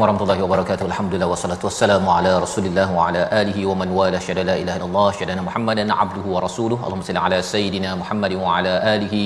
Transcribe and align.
Assalamualaikum 0.00 0.24
warahmatullahi 0.24 0.44
wabarakatuh. 0.44 0.84
Alhamdulillah 0.90 1.26
wassalatu 1.32 1.64
wassalamu 1.68 2.08
ala 2.12 2.30
Rasulillah 2.44 2.84
wa 2.96 3.00
ala 3.08 3.22
alihi 3.40 3.62
wa 3.70 3.74
man 3.80 3.88
wala 3.98 4.18
syada 4.26 4.42
la 4.50 4.54
ilaha 4.60 4.76
illallah 4.78 5.08
syada 5.18 5.42
Muhammadan 5.48 5.92
abduhu 6.04 6.28
wa 6.34 6.40
rasuluhu. 6.44 6.80
Allahumma 6.84 7.06
salli 7.08 7.20
ala 7.26 7.38
sayidina 7.50 7.90
Muhammad 8.02 8.34
wa 8.42 8.52
ala 8.58 8.72
alihi 8.92 9.24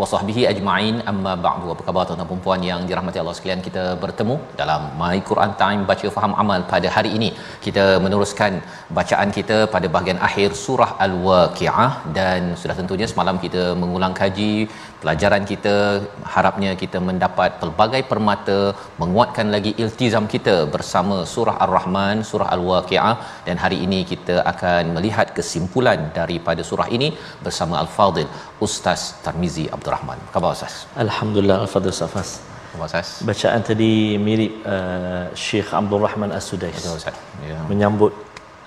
wa 0.00 0.08
sahbihi 0.12 0.42
ajma'in. 0.52 0.96
Amma 1.12 1.34
ba'du. 1.44 1.68
Apa 1.74 1.84
khabar 1.88 2.02
tuan-tuan 2.08 2.30
dan 2.32 2.42
puan 2.46 2.64
yang 2.70 2.80
dirahmati 2.88 3.20
Allah 3.22 3.36
sekalian? 3.38 3.62
Kita 3.68 3.84
bertemu 4.04 4.36
dalam 4.62 4.82
My 5.02 5.16
Quran 5.30 5.52
Time 5.62 5.84
baca 5.90 6.10
faham 6.16 6.34
amal 6.44 6.66
pada 6.72 6.90
hari 6.96 7.12
ini. 7.18 7.30
Kita 7.66 7.86
meneruskan 8.06 8.58
bacaan 8.98 9.30
kita 9.38 9.60
pada 9.76 9.86
bahagian 9.94 10.20
akhir 10.30 10.50
surah 10.64 10.90
Al-Waqiah 11.06 11.88
dan 12.18 12.42
sudah 12.62 12.76
tentunya 12.80 13.08
semalam 13.14 13.38
kita 13.46 13.64
mengulang 13.84 14.16
kaji 14.22 14.52
pelajaran 15.06 15.44
kita 15.50 15.74
harapnya 16.34 16.70
kita 16.80 16.98
mendapat 17.08 17.50
pelbagai 17.60 18.00
permata 18.12 18.56
menguatkan 19.02 19.46
lagi 19.54 19.72
iltizam 19.82 20.24
kita 20.32 20.54
bersama 20.74 21.16
surah 21.34 21.56
Ar-Rahman, 21.64 22.16
surah 22.30 22.48
Al-Waqiah 22.54 23.14
dan 23.46 23.56
hari 23.64 23.78
ini 23.86 24.00
kita 24.12 24.36
akan 24.52 24.82
melihat 24.96 25.30
kesimpulan 25.38 26.00
daripada 26.18 26.64
surah 26.70 26.88
ini 26.96 27.10
bersama 27.46 27.76
Al-Fadil 27.82 28.28
Ustaz 28.66 29.00
Tarmizi 29.26 29.66
Abdul 29.76 29.94
Rahman. 29.96 30.18
Khabar 30.34 30.50
Ustaz? 30.58 30.74
Alhamdulillah 31.06 31.58
Al-Fadhil 31.66 31.96
Safas. 32.02 32.30
Ustaz? 32.84 33.08
Bacaan 33.28 33.62
tadi 33.68 33.92
mirip 34.26 34.52
uh, 34.74 35.24
Syekh 35.44 35.70
Abdul 35.80 36.02
Rahman 36.06 36.30
As-Sudais. 36.38 36.76
Betul 36.78 36.98
Ustaz. 37.00 37.16
Ya. 37.50 37.58
Menyambut 37.70 38.12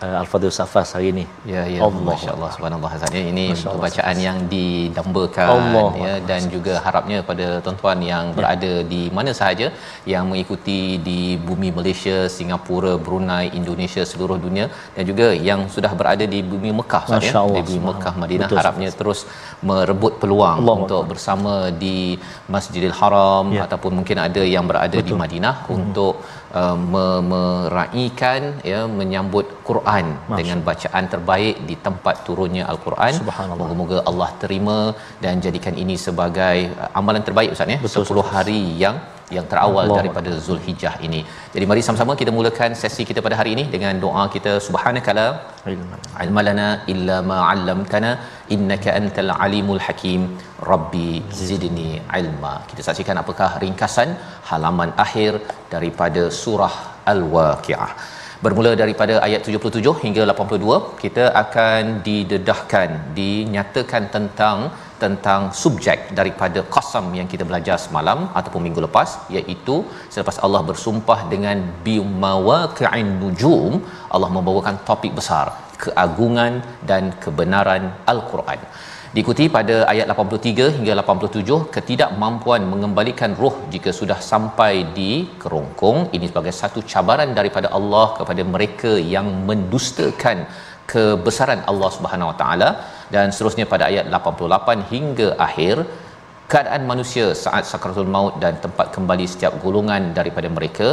uh, 0.05 0.15
Al-Fadhil 0.21 0.53
Safas 0.59 0.87
hari 0.95 1.07
ini. 1.13 1.23
Ya 1.53 1.61
ya 1.73 1.79
Allah. 1.87 2.03
masya-Allah 2.09 2.49
subhanallah 2.55 2.89
Hasan 2.93 3.11
ya 3.19 3.23
ini 3.31 3.45
Masya 3.53 3.67
Allah, 3.71 3.83
bacaan 3.85 4.17
yang 4.27 4.37
didambakan 4.53 5.47
Allah. 5.55 5.89
ya 6.05 6.13
dan 6.29 6.41
juga 6.55 6.73
harapnya 6.85 7.17
pada 7.29 7.47
tuan-tuan 7.65 7.99
yang 8.11 8.25
Ya. 8.31 8.35
berada 8.37 8.71
di 8.93 9.01
mana 9.17 9.31
sahaja 9.39 9.67
yang 10.13 10.23
mengikuti 10.31 10.79
di 11.07 11.19
bumi 11.47 11.69
Malaysia, 11.77 12.17
Singapura, 12.37 12.93
Brunei, 13.05 13.45
Indonesia, 13.59 14.03
seluruh 14.11 14.37
dunia 14.45 14.65
dan 14.95 15.03
juga 15.11 15.27
yang 15.49 15.61
sudah 15.75 15.91
berada 15.99 16.25
di 16.33 16.39
bumi 16.51 16.71
Mekah 16.79 17.03
Ustaz, 17.09 17.29
ya 17.29 17.39
Allah, 17.43 17.55
di 17.59 17.63
bumi. 17.69 17.85
Mekah 17.89 18.13
Madinah 18.23 18.47
Betul, 18.49 18.59
harapnya 18.61 18.89
terus 18.99 19.19
merebut 19.69 20.13
peluang 20.21 20.57
Allah 20.63 20.75
untuk 20.83 21.01
bersama 21.11 21.53
di 21.83 21.97
Masjidil 22.53 22.95
Haram 22.99 23.45
Ya. 23.55 23.61
ataupun 23.67 23.91
mungkin 23.99 24.17
ada 24.27 24.41
yang 24.55 24.65
berada 24.69 24.97
di 24.99 25.03
Betul. 25.11 25.21
Madinah 25.23 25.55
untuk 25.77 26.13
uh, 26.61 26.77
me- 26.93 27.21
meraikan 27.31 28.41
ya 28.71 28.81
menyambut 28.99 29.45
Quran 29.69 30.05
dengan 30.39 30.59
bacaan 30.69 31.05
terbaik 31.13 31.55
di 31.69 31.75
tempat 31.87 32.15
turunnya 32.27 32.65
al-Quran. 32.71 33.13
Moga-moga 33.61 33.99
Allah 34.09 34.29
terima 34.43 34.79
dan 35.23 35.41
jadikan 35.45 35.75
ini 35.83 35.97
sebagai 36.07 36.57
uh, 36.81 36.97
amalan 36.99 37.23
terbaik 37.29 37.51
Ustaz 37.55 37.75
ya. 37.75 37.79
Betul, 37.85 38.05
10 38.05 38.35
hari 38.35 38.61
yang 38.83 38.97
yang 39.35 39.45
terawal 39.51 39.83
Allah. 39.85 39.97
daripada 39.99 40.31
Zulhijjah 40.45 40.93
ini. 41.07 41.21
Jadi 41.53 41.65
mari 41.71 41.81
sama-sama 41.87 42.13
kita 42.21 42.31
mulakan 42.37 42.73
sesi 42.81 43.03
kita 43.09 43.21
pada 43.27 43.37
hari 43.39 43.51
ini 43.55 43.63
dengan 43.75 43.95
doa 44.05 44.23
kita 44.35 44.53
subhanakala 44.67 45.27
Ilman. 45.73 45.99
ilma 46.25 46.41
lana 46.47 46.67
illa 46.93 47.17
ma 47.31 47.39
'allamtana 47.47 48.11
innaka 48.55 48.89
antal 48.99 49.31
alimul 49.45 49.81
hakim 49.87 50.21
rabbi 50.71 51.09
zidni 51.47 51.89
ilma 52.21 52.53
kita 52.69 52.83
saksikan 52.87 53.19
apakah 53.23 53.49
ringkasan 53.65 54.11
halaman 54.51 54.91
akhir 55.05 55.31
daripada 55.73 56.23
surah 56.43 56.75
al-waqiah 57.13 57.91
bermula 58.43 58.71
daripada 58.81 59.13
ayat 59.27 59.41
77 59.47 59.95
hingga 60.03 60.23
82 60.33 60.77
kita 61.01 61.25
akan 61.43 61.83
didedahkan 62.07 62.89
dinyatakan 63.17 64.03
tentang 64.15 64.57
tentang 65.03 65.41
subjek 65.61 65.99
daripada 66.19 66.59
qasam 66.75 67.05
yang 67.19 67.27
kita 67.33 67.43
belajar 67.49 67.77
semalam 67.85 68.19
ataupun 68.39 68.63
minggu 68.65 68.83
lepas 68.87 69.09
iaitu 69.37 69.75
selepas 70.13 70.37
Allah 70.45 70.61
bersumpah 70.69 71.19
dengan 71.33 71.57
bimawaqi'in 71.87 73.09
nujum 73.23 73.73
Allah 74.15 74.29
membawakan 74.37 74.77
topik 74.89 75.13
besar 75.21 75.47
keagungan 75.83 76.53
dan 76.91 77.03
kebenaran 77.23 77.83
al-Quran. 78.13 78.61
Diikuti 79.13 79.45
pada 79.55 79.75
ayat 79.91 80.07
83 80.13 80.65
hingga 80.75 80.93
87 81.01 81.55
ketidakmampuan 81.75 82.61
mengembalikan 82.71 83.31
roh 83.41 83.55
jika 83.73 83.89
sudah 83.99 84.17
sampai 84.31 84.73
di 84.97 85.11
kerongkong. 85.41 85.99
Ini 86.15 86.25
sebagai 86.31 86.53
satu 86.59 86.79
cabaran 86.91 87.31
daripada 87.39 87.69
Allah 87.77 88.05
kepada 88.19 88.43
mereka 88.53 88.91
yang 89.15 89.29
mendustakan 89.49 90.45
kebesaran 90.91 91.61
Allah 91.71 91.89
Subhanahu 91.95 92.31
Wa 92.31 92.37
Taala 92.41 92.69
dan 93.15 93.27
seterusnya 93.33 93.65
pada 93.73 93.83
ayat 93.89 94.05
88 94.17 94.91
hingga 94.93 95.27
akhir 95.47 95.75
keadaan 96.51 96.83
manusia 96.91 97.25
saat 97.43 97.63
sakaratul 97.71 98.11
maut 98.15 98.35
dan 98.43 98.53
tempat 98.65 98.87
kembali 98.95 99.25
setiap 99.33 99.53
golongan 99.63 100.03
daripada 100.17 100.49
mereka 100.57 100.87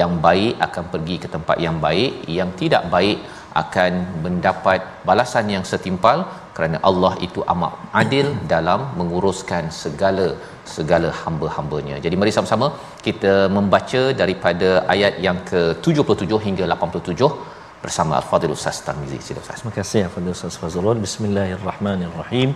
yang 0.00 0.12
baik 0.26 0.52
akan 0.66 0.84
pergi 0.92 1.16
ke 1.24 1.28
tempat 1.34 1.56
yang 1.66 1.76
baik 1.86 2.12
yang 2.38 2.50
tidak 2.60 2.84
baik 2.94 3.18
akan 3.62 3.92
mendapat 4.24 4.80
balasan 5.08 5.46
yang 5.54 5.64
setimpal 5.70 6.18
kerana 6.56 6.78
Allah 6.88 7.12
itu 7.26 7.40
amat 7.52 7.72
adil 8.02 8.26
dalam 8.54 8.80
menguruskan 8.98 9.64
segala 9.82 10.26
segala 10.74 11.08
hamba-hambanya. 11.22 11.96
Jadi 12.04 12.16
mari 12.20 12.32
sama-sama 12.36 12.66
kita 13.06 13.34
membaca 13.56 14.02
daripada 14.22 14.68
ayat 14.94 15.14
yang 15.26 15.38
ke-77 15.50 16.32
hingga 16.46 16.64
87 16.74 17.51
bersama 17.84 18.12
Al-Fadhil 18.20 18.52
Ustaz 18.56 18.76
Tarmizi. 18.86 19.18
Sila 19.26 19.40
Ustaz. 19.44 19.58
Terima 19.60 19.74
kasih 19.78 20.00
kepada 20.06 20.34
Ustaz 20.36 20.56
Fazrul. 20.62 20.98
Bismillahirrahmanirrahim. 21.06 22.50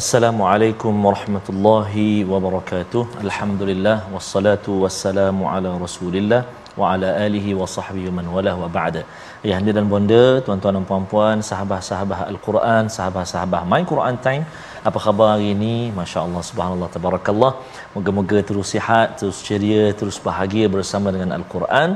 Assalamualaikum 0.00 0.92
warahmatullahi 1.06 2.06
wabarakatuh. 2.30 3.02
Alhamdulillah 3.24 3.96
wassalatu 4.14 4.72
wassalamu 4.84 5.44
ala 5.52 5.70
Rasulillah 5.84 6.40
wa 6.80 6.92
ala 6.92 7.08
alihi 7.26 7.52
wa 7.60 7.68
sahbihi 7.74 8.10
man 8.18 8.26
wala 8.36 8.52
wa 8.62 8.68
ba'da. 8.76 9.02
Ya 9.48 9.52
hadirin 9.56 9.76
dan 9.78 9.86
bonda, 9.92 10.24
tuan-tuan 10.46 10.76
dan 10.76 10.84
puan-puan, 10.90 11.36
sahabat-sahabat 11.50 12.24
Al-Quran, 12.32 12.84
sahabat-sahabat 12.96 13.68
My 13.72 13.82
Quran 13.92 14.16
Time. 14.26 14.44
Apa 14.90 14.98
khabar 15.06 15.28
hari 15.34 15.48
ini? 15.56 15.74
Masya-Allah 15.98 16.42
subhanallah 16.50 16.88
tabarakallah. 16.96 17.52
Moga-moga 17.96 18.40
terus 18.50 18.70
sihat, 18.76 19.20
terus 19.20 19.40
ceria, 19.48 19.84
terus 20.00 20.18
bahagia 20.28 20.68
bersama 20.76 21.12
dengan 21.16 21.32
Al-Quran. 21.40 21.90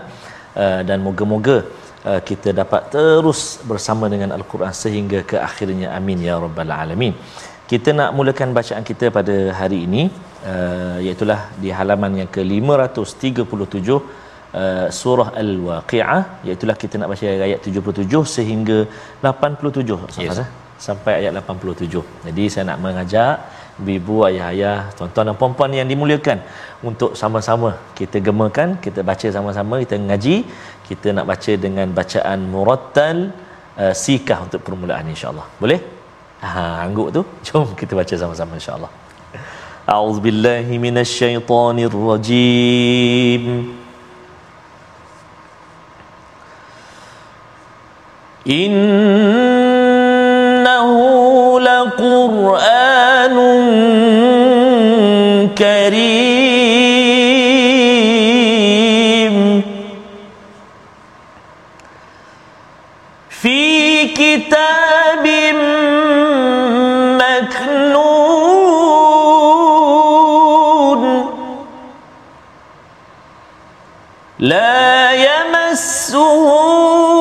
Uh, 0.63 0.81
dan 0.89 0.99
moga-moga 1.07 1.57
kita 2.31 2.49
dapat 2.61 2.83
terus 2.95 3.41
bersama 3.71 4.05
dengan 4.13 4.31
Al-Quran 4.39 4.75
sehingga 4.85 5.19
ke 5.31 5.37
akhirnya 5.49 5.89
amin 5.99 6.19
ya 6.29 6.37
rabbal 6.45 6.73
alamin. 6.83 7.15
Kita 7.71 7.91
nak 7.99 8.11
mulakan 8.19 8.51
bacaan 8.59 8.85
kita 8.91 9.09
pada 9.19 9.35
hari 9.61 9.79
ini 9.87 10.03
uh, 10.53 10.99
iaitu 11.05 11.25
di 11.63 11.71
halaman 11.79 12.13
yang 12.21 12.31
ke-537 12.37 13.89
uh, 13.93 14.87
surah 15.01 15.29
Al-Waqiah 15.43 16.21
iaitu 16.47 16.67
kita 16.83 16.95
nak 17.01 17.09
baca 17.13 17.25
ayat 17.49 17.61
77 17.65 18.35
sehingga 18.37 18.79
87 19.23 20.21
Yes. 20.27 20.39
yes. 20.39 20.41
sampai 20.87 21.13
ayat 21.21 21.33
87. 21.39 22.03
Jadi 22.27 22.45
saya 22.53 22.65
nak 22.71 22.79
mengajak 22.85 23.35
ibu 23.81 24.29
ayah-ayah, 24.29 24.93
tuan-tuan 24.97 25.25
dan 25.33 25.37
puan-puan 25.41 25.73
yang 25.73 25.89
dimuliakan 25.89 26.39
untuk 26.85 27.17
sama-sama 27.21 27.71
kita 27.99 28.17
gemakan, 28.21 28.69
kita 28.85 29.01
baca 29.11 29.29
sama-sama, 29.37 29.75
kita 29.85 29.97
ngaji, 29.97 30.37
kita 30.89 31.09
nak 31.17 31.27
baca 31.33 31.53
dengan 31.65 31.87
bacaan 31.99 32.39
murattal 32.53 33.17
uh, 33.81 33.85
eh, 33.89 33.95
sikah 33.97 34.39
untuk 34.47 34.61
permulaan 34.67 35.05
insya-Allah. 35.15 35.47
Boleh? 35.63 35.81
Ha, 36.43 36.53
angguk 36.85 37.09
tu. 37.17 37.23
Jom 37.47 37.67
kita 37.81 37.93
baca 38.01 38.15
sama-sama 38.23 38.53
insya-Allah. 38.61 38.91
A'udzubillahi 39.87 40.75
minasyaitonirrajim. 40.79 43.45
إِنَّ 48.43 49.62
لا 74.43 75.13
يمسه 75.13 77.12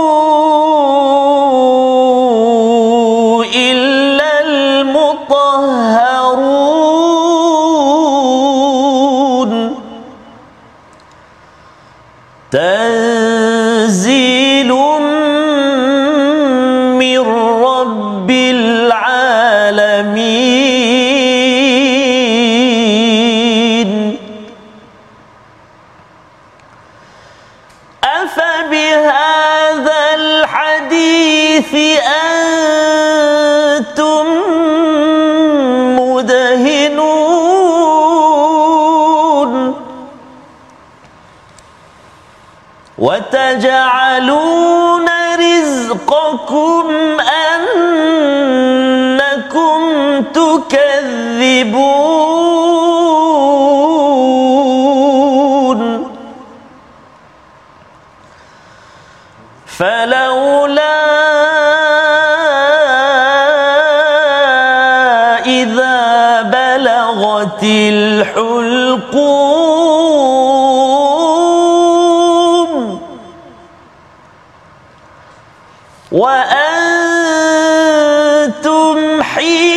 حين 79.36 79.71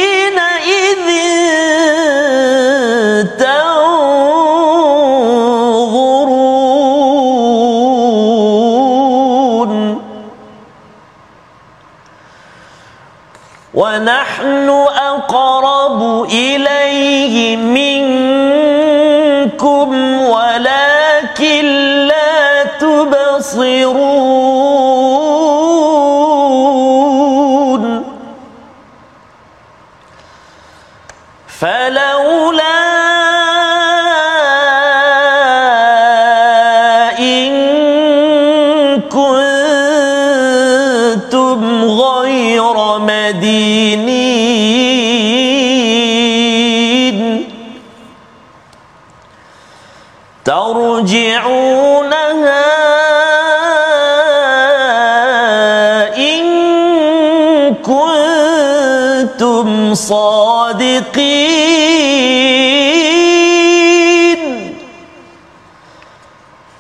صادقين. 59.95 61.55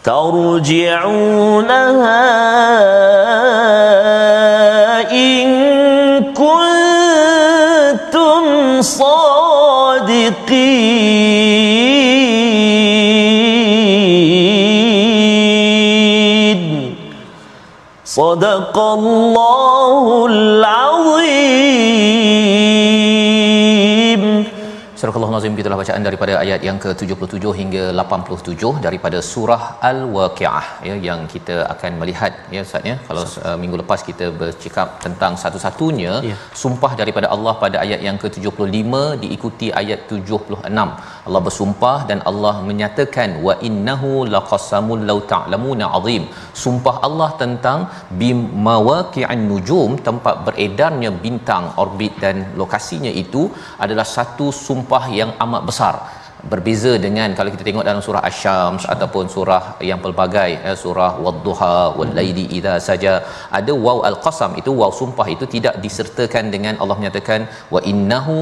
ترجعونها 0.04 1.14
إن 5.12 5.46
كنتم 6.34 7.62
صادقين. 8.82 9.34
صدق 18.04 18.78
الله 18.78 20.26
العظيم. 20.30 22.03
Surah 25.04 25.24
Al-Nazim 25.28 25.56
gitulah 25.58 25.76
bacaan 25.80 26.02
daripada 26.06 26.32
ayat 26.42 26.60
yang 26.66 26.78
ke-77 26.82 27.50
hingga 27.58 27.82
87 28.02 28.70
daripada 28.86 29.18
surah 29.30 29.62
Al-Waqiah 29.88 30.62
ya 30.88 30.94
yang 31.08 31.20
kita 31.32 31.56
akan 31.72 31.92
melihat 32.02 32.32
ya 32.54 32.60
Ustaz 32.66 32.88
ya. 32.90 32.94
Kalau 33.08 33.24
uh, 33.48 33.56
minggu 33.62 33.76
lepas 33.82 34.00
kita 34.08 34.26
bercakap 34.42 34.88
tentang 35.04 35.32
satu-satunya 35.42 36.12
Ya. 36.30 36.36
sumpah 36.62 36.92
daripada 37.00 37.26
Allah 37.34 37.54
pada 37.64 37.76
ayat 37.84 38.00
yang 38.06 38.16
ke-75 38.22 38.92
diikuti 39.24 39.68
ayat 39.82 40.00
76 40.08 40.72
Allah 41.26 41.40
bersumpah 41.46 41.98
dan 42.08 42.18
Allah 42.30 42.54
menyatakan 42.68 43.30
wa 43.46 43.54
innahu 43.68 44.10
laqasamul 44.34 45.04
law 45.10 45.18
ta'lamuna 45.32 45.86
azim. 45.98 46.24
Sumpah 46.64 46.96
Allah 47.08 47.30
tentang 47.42 47.78
bimawaqi'an 48.20 49.40
nujum 49.50 49.92
tempat 50.08 50.36
beredarnya 50.48 51.10
bintang 51.24 51.64
orbit 51.84 52.12
dan 52.24 52.36
lokasinya 52.60 53.12
itu 53.24 53.44
adalah 53.84 54.06
satu 54.16 54.48
sumpah 54.66 55.04
yang 55.20 55.32
amat 55.46 55.64
besar 55.70 55.96
berbeza 56.52 56.92
dengan 57.04 57.28
kalau 57.38 57.50
kita 57.54 57.64
tengok 57.68 57.84
dalam 57.88 58.02
surah 58.06 58.22
asy-syams 58.28 58.84
ataupun 58.94 59.24
surah 59.34 59.62
yang 59.90 60.00
pelbagai 60.04 60.50
eh, 60.68 60.76
surah 60.82 61.12
wadduha 61.24 61.74
wal 61.98 62.12
laili 62.18 62.44
idza 62.58 62.74
saja 62.88 63.12
ada 63.58 63.72
waw 63.86 63.98
al-qasam. 64.10 64.52
Itu 64.60 64.72
waw 64.80 64.90
sumpah. 65.00 65.26
Itu 65.34 65.46
tidak 65.54 65.76
disertakan 65.84 66.44
dengan 66.54 66.74
Allah 66.82 66.96
menyatakan 67.00 67.40
wa 67.74 67.82
innahu 67.92 68.36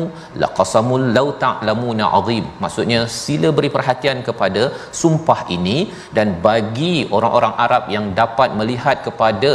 laqasamul 0.45 1.07
law 1.19 1.29
ta'lamuna 1.45 2.07
azim. 2.21 2.45
Maksudnya 2.65 3.01
sila 3.21 3.51
beri 3.59 3.71
perhatian 3.77 4.21
kepada 4.29 4.65
sumpah 5.03 5.41
ini 5.57 5.79
dan 6.19 6.29
bagi 6.49 6.95
orang-orang 7.17 7.55
Arab 7.67 7.85
yang 7.97 8.07
dapat 8.23 8.51
melihat 8.61 8.99
kepada 9.07 9.55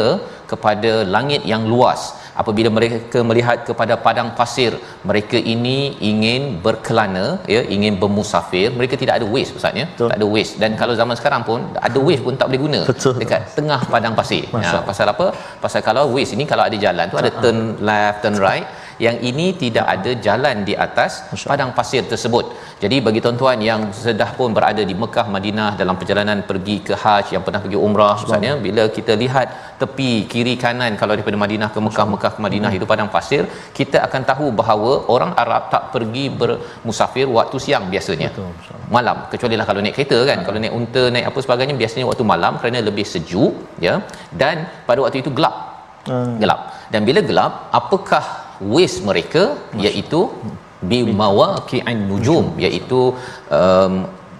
kepada 0.51 0.91
langit 1.15 1.41
yang 1.51 1.63
luas 1.71 2.01
apabila 2.41 2.69
mereka 2.77 3.19
melihat 3.29 3.57
kepada 3.69 3.93
padang 4.05 4.29
pasir 4.39 4.71
mereka 5.09 5.37
ini 5.53 5.77
ingin 6.11 6.41
berkelana 6.65 7.25
ya 7.55 7.61
ingin 7.75 7.93
bermusafir. 8.01 8.67
Mereka 8.79 8.95
tidak 9.01 9.15
ada 9.19 9.27
waste 9.35 9.53
ustaz 9.59 9.81
ya. 9.81 9.85
Tak 9.99 10.17
ada 10.19 10.27
waste. 10.35 10.55
Dan 10.63 10.71
kalau 10.81 10.93
zaman 11.01 11.15
sekarang 11.19 11.41
pun 11.49 11.59
ada 11.87 11.99
waste 12.07 12.23
pun 12.27 12.35
tak 12.41 12.47
boleh 12.49 12.61
guna 12.65 12.81
Betul. 12.91 13.15
dekat 13.21 13.41
tengah 13.59 13.81
padang 13.93 14.15
pasir. 14.19 14.43
Ya, 14.65 14.81
pasal 14.89 15.07
apa? 15.13 15.27
Pasal 15.63 15.81
kalau 15.87 16.03
waste 16.15 16.33
ini 16.37 16.45
kalau 16.51 16.65
ada 16.69 16.77
jalan 16.85 17.05
tu 17.13 17.17
ada 17.23 17.31
turn 17.43 17.59
left 17.89 18.19
turn 18.25 18.37
right 18.47 18.67
yang 19.05 19.17
ini 19.29 19.47
tidak 19.63 19.85
ada 19.95 20.11
jalan 20.25 20.65
di 20.67 20.73
atas 20.85 21.11
padang 21.49 21.71
pasir 21.77 22.03
tersebut. 22.11 22.45
Jadi 22.83 22.97
bagi 23.05 23.19
tuan-tuan 23.25 23.59
yang 23.69 23.81
sedah 24.03 24.31
pun 24.37 24.49
berada 24.57 24.81
di 24.89 24.95
Mekah 25.01 25.27
Madinah 25.35 25.69
dalam 25.81 25.95
perjalanan 26.01 26.39
pergi 26.49 26.77
ke 26.87 26.93
Hajj 27.03 27.33
yang 27.35 27.43
pernah 27.45 27.61
pergi 27.65 27.77
umrah 27.87 28.15
misalnya 28.23 28.53
bila 28.65 28.83
kita 28.97 29.13
lihat 29.23 29.47
tepi 29.81 30.11
kiri 30.31 30.53
kanan 30.63 30.93
kalau 31.01 31.13
daripada 31.17 31.37
Madinah 31.43 31.69
ke 31.75 31.79
Mekah 31.87 32.07
Mekah 32.13 32.31
ke 32.35 32.41
Madinah 32.45 32.71
itu 32.77 32.85
padang 32.91 33.09
pasir 33.15 33.43
kita 33.79 33.97
akan 34.07 34.21
tahu 34.31 34.47
bahawa 34.61 34.91
orang 35.15 35.31
Arab 35.43 35.63
tak 35.73 35.83
pergi 35.93 36.25
bermusafir 36.41 37.27
waktu 37.37 37.57
siang 37.65 37.85
biasanya. 37.93 38.29
Betul, 38.33 38.51
malam 38.95 39.17
kecuali 39.31 39.55
lah 39.59 39.65
kalau 39.69 39.81
naik 39.85 39.95
kereta 39.99 40.19
kan. 40.31 40.41
Kalau 40.47 40.57
naik 40.63 40.73
unta 40.79 41.03
naik 41.13 41.25
apa 41.29 41.39
sebagainya 41.45 41.75
biasanya 41.81 42.05
waktu 42.09 42.25
malam 42.33 42.53
kerana 42.61 42.81
lebih 42.89 43.05
sejuk 43.13 43.53
ya. 43.87 43.95
Dan 44.41 44.65
pada 44.89 45.01
waktu 45.05 45.19
itu 45.25 45.33
gelap. 45.39 45.55
Hmm. 46.07 46.35
gelap. 46.41 46.61
Dan 46.91 47.01
bila 47.07 47.19
gelap 47.29 47.53
apakah 47.79 48.46
waste 48.61 49.01
mereka 49.09 49.43
iaitu 49.85 50.21
bimawaqi'an 50.89 51.99
nujum 52.09 52.53
iaitu 52.65 53.01
um, 53.57 53.93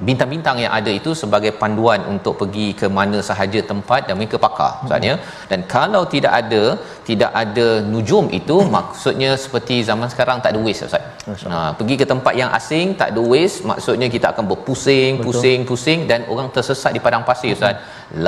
bintang-bintang 0.08 0.58
yang 0.64 0.74
ada 0.80 0.92
itu 1.00 1.12
sebagai 1.22 1.52
panduan 1.62 2.02
untuk 2.14 2.34
pergi 2.42 2.68
ke 2.80 2.88
mana 2.98 3.20
sahaja 3.30 3.60
tempat 3.72 4.02
dan 4.08 4.16
mereka 4.20 4.38
pakar 4.46 4.72
maksudnya 4.82 5.16
dan 5.52 5.60
kalau 5.76 6.04
tidak 6.14 6.34
ada 6.42 6.64
tidak 7.10 7.32
ada 7.44 7.68
nujum 7.94 8.26
itu 8.40 8.58
maksudnya 8.78 9.32
seperti 9.44 9.78
zaman 9.90 10.10
sekarang 10.14 10.38
tak 10.44 10.52
ada 10.54 10.62
waste 10.68 10.86
ustaz 10.90 11.04
ha, 11.54 11.60
pergi 11.80 11.98
ke 12.02 12.08
tempat 12.14 12.34
yang 12.42 12.52
asing 12.60 12.88
tak 13.02 13.10
ada 13.14 13.24
waste 13.34 13.60
maksudnya 13.72 14.10
kita 14.16 14.30
akan 14.34 14.46
berpusing 14.52 15.12
Betul. 15.18 15.28
pusing 15.28 15.60
pusing 15.70 16.00
dan 16.12 16.30
orang 16.34 16.50
tersesat 16.58 16.94
di 16.98 17.02
padang 17.08 17.26
pasir 17.30 17.54
ustaz 17.58 17.78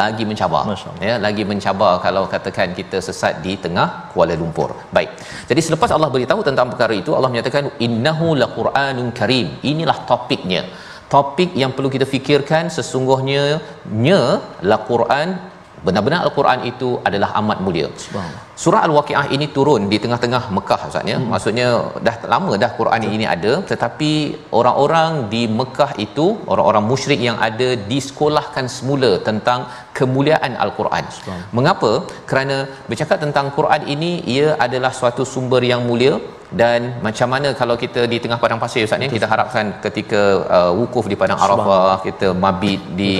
lagi 0.01 0.23
mencabar 0.31 0.63
ya 1.07 1.15
lagi 1.25 1.45
mencabar 1.51 1.93
kalau 2.05 2.23
katakan 2.33 2.69
kita 2.79 2.97
sesat 3.07 3.33
di 3.45 3.53
tengah 3.63 3.87
Kuala 4.11 4.35
Lumpur. 4.41 4.69
Baik. 4.95 5.09
Jadi 5.49 5.61
selepas 5.67 5.89
Allah 5.95 6.09
beritahu 6.15 6.41
tentang 6.49 6.67
perkara 6.71 6.93
itu 7.01 7.11
Allah 7.17 7.29
menyatakan 7.33 7.65
innahu 7.87 8.27
laquranun 8.43 9.09
karim. 9.19 9.47
Inilah 9.71 9.97
topiknya. 10.09 10.61
Topik 11.09 11.57
yang 11.57 11.71
perlu 11.75 11.89
kita 11.89 12.05
fikirkan 12.05 12.69
sesungguhnya 12.69 13.57
nya 13.89 14.21
la 14.61 14.77
Quran 14.89 15.41
benar-benar 15.85 16.21
al-Quran 16.27 16.69
itu 16.69 17.01
adalah 17.07 17.33
amat 17.41 17.57
mulia. 17.65 17.89
Subhanallah. 17.97 18.48
Surah 18.61 18.81
Al-Waqiah 18.87 19.25
ini 19.35 19.45
turun 19.55 19.81
di 19.91 19.97
tengah-tengah 20.03 20.41
Mekah 20.55 20.79
Ustaz 20.87 21.11
ya. 21.11 21.17
Hmm. 21.17 21.27
Maksudnya 21.33 21.67
dah 22.07 22.15
lama 22.33 22.53
dah 22.63 22.71
Quran 22.79 23.03
ini 23.17 23.25
ada 23.35 23.53
tetapi 23.71 24.11
orang-orang 24.59 25.11
di 25.33 25.43
Mekah 25.59 25.91
itu 26.05 26.25
orang-orang 26.53 26.83
musyrik 26.91 27.21
yang 27.27 27.37
ada 27.47 27.69
disekolahkan 27.91 28.67
semula 28.77 29.11
tentang 29.29 29.61
kemuliaan 29.99 30.53
Al-Quran. 30.65 31.05
Mengapa? 31.59 31.91
Kerana 32.31 32.57
bercakap 32.89 33.17
tentang 33.25 33.47
Quran 33.59 33.83
ini 33.95 34.11
ia 34.35 34.49
adalah 34.67 34.91
suatu 34.99 35.23
sumber 35.33 35.63
yang 35.71 35.83
mulia 35.89 36.13
dan 36.61 36.79
macam 37.05 37.27
mana 37.33 37.49
kalau 37.59 37.75
kita 37.81 38.01
di 38.11 38.17
tengah 38.23 38.37
padang 38.43 38.59
pasir 38.61 38.81
Ustaz 38.85 38.99
ni 39.01 39.07
kita 39.15 39.27
harapkan 39.31 39.65
ketika 39.85 40.21
uh, 40.57 40.71
wukuf 40.79 41.05
di 41.11 41.15
padang 41.21 41.39
Arafah 41.45 42.01
kita 42.05 42.27
mabit 42.43 42.81
di 42.99 43.11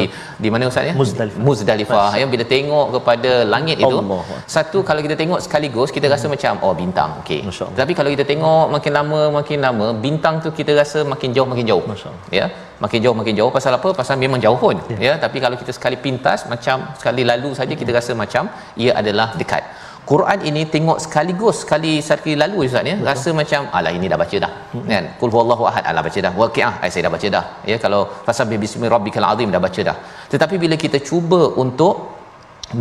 di 0.44 0.50
mana 0.54 0.64
Ustaz 0.72 0.90
ya 0.90 0.94
Muzdalifah. 1.02 1.44
Muzdalifah 1.48 2.10
ya 2.22 2.26
bila 2.34 2.46
tengok 2.54 2.88
kepada 2.96 3.32
langit 3.54 3.78
itu 3.86 3.98
Allah. 4.02 4.22
satu 4.56 4.82
kalau 4.88 5.04
kita 5.06 5.18
tengok 5.22 5.29
sekaligus 5.46 5.90
kita 5.96 6.08
rasa 6.14 6.26
macam 6.34 6.54
oh 6.66 6.74
bintang 6.82 7.10
okey. 7.22 7.40
Tapi 7.80 7.94
kalau 7.98 8.10
kita 8.14 8.24
tengok 8.32 8.66
makin 8.76 8.92
lama 8.98 9.20
makin 9.38 9.60
lama 9.66 9.88
bintang 10.06 10.36
tu 10.46 10.50
kita 10.60 10.72
rasa 10.82 11.00
makin 11.12 11.30
jauh 11.36 11.48
makin 11.52 11.66
jauh. 11.72 11.84
Ya? 12.40 12.46
Makin 12.84 13.00
jauh 13.04 13.16
makin 13.20 13.34
jauh. 13.40 13.52
Pasal 13.58 13.74
apa? 13.80 13.90
Pasal 14.00 14.16
memang 14.24 14.40
jauh 14.46 14.58
pun. 14.64 14.76
Ya, 14.94 14.98
ya? 15.08 15.14
Tapi 15.24 15.38
kalau 15.44 15.56
kita 15.62 15.72
sekali 15.78 15.98
pintas 16.06 16.48
macam 16.54 16.90
sekali 17.02 17.24
lalu 17.32 17.52
saja 17.60 17.74
kita 17.82 17.92
rasa 18.00 18.12
macam 18.24 18.44
ia 18.84 18.92
adalah 19.02 19.30
dekat. 19.42 19.64
Quran 20.12 20.40
ini 20.50 20.62
tengok 20.74 21.00
sekaligus 21.06 21.58
sekali 21.64 21.92
sekali 22.10 22.34
lalu 22.44 22.66
Ustaz 22.68 22.92
ya? 22.92 22.96
Rasa 23.10 23.30
macam 23.40 23.62
alah 23.78 23.92
ini 23.98 24.08
dah 24.12 24.20
baca 24.22 24.38
dah. 24.46 24.52
Kan? 24.92 25.06
Kul 25.20 25.32
huwallahu 25.36 25.64
ahad. 25.72 25.84
Alah 25.90 26.04
baca 26.08 26.20
dah. 26.26 26.34
Waqiah 26.42 26.74
ai 26.84 26.90
saya 26.94 27.04
dah 27.08 27.14
baca 27.16 27.28
dah. 27.36 27.46
Ya? 27.72 27.78
Kalau 27.84 28.02
fasabbih 28.28 28.58
bismi 28.64 28.88
rabbikal 28.96 29.28
azim 29.34 29.52
dah 29.56 29.62
baca 29.68 29.82
dah. 29.90 29.98
Tetapi 30.34 30.56
bila 30.64 30.78
kita 30.86 31.00
cuba 31.10 31.42
untuk 31.64 32.19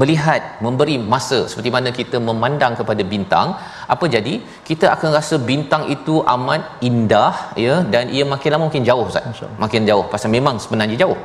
melihat 0.01 0.41
memberi 0.65 0.97
masa 1.13 1.39
seperti 1.51 1.71
mana 1.75 1.89
kita 1.99 2.17
memandang 2.29 2.73
kepada 2.81 3.03
bintang. 3.13 3.49
Apa 3.95 4.05
jadi? 4.15 4.35
Kita 4.69 4.87
akan 4.95 5.11
rasa 5.17 5.35
bintang 5.51 5.83
itu 5.95 6.15
amat 6.35 6.63
indah 6.89 7.35
ya 7.65 7.75
dan 7.93 8.13
ia 8.17 8.25
makin 8.33 8.53
lama 8.55 8.65
makin 8.69 8.85
jauh 8.89 9.05
Ustaz. 9.11 9.41
Makin 9.65 9.89
jauh 9.91 10.05
pasal 10.13 10.31
memang 10.37 10.57
sebenarnya 10.65 10.97
jauh. 11.03 11.19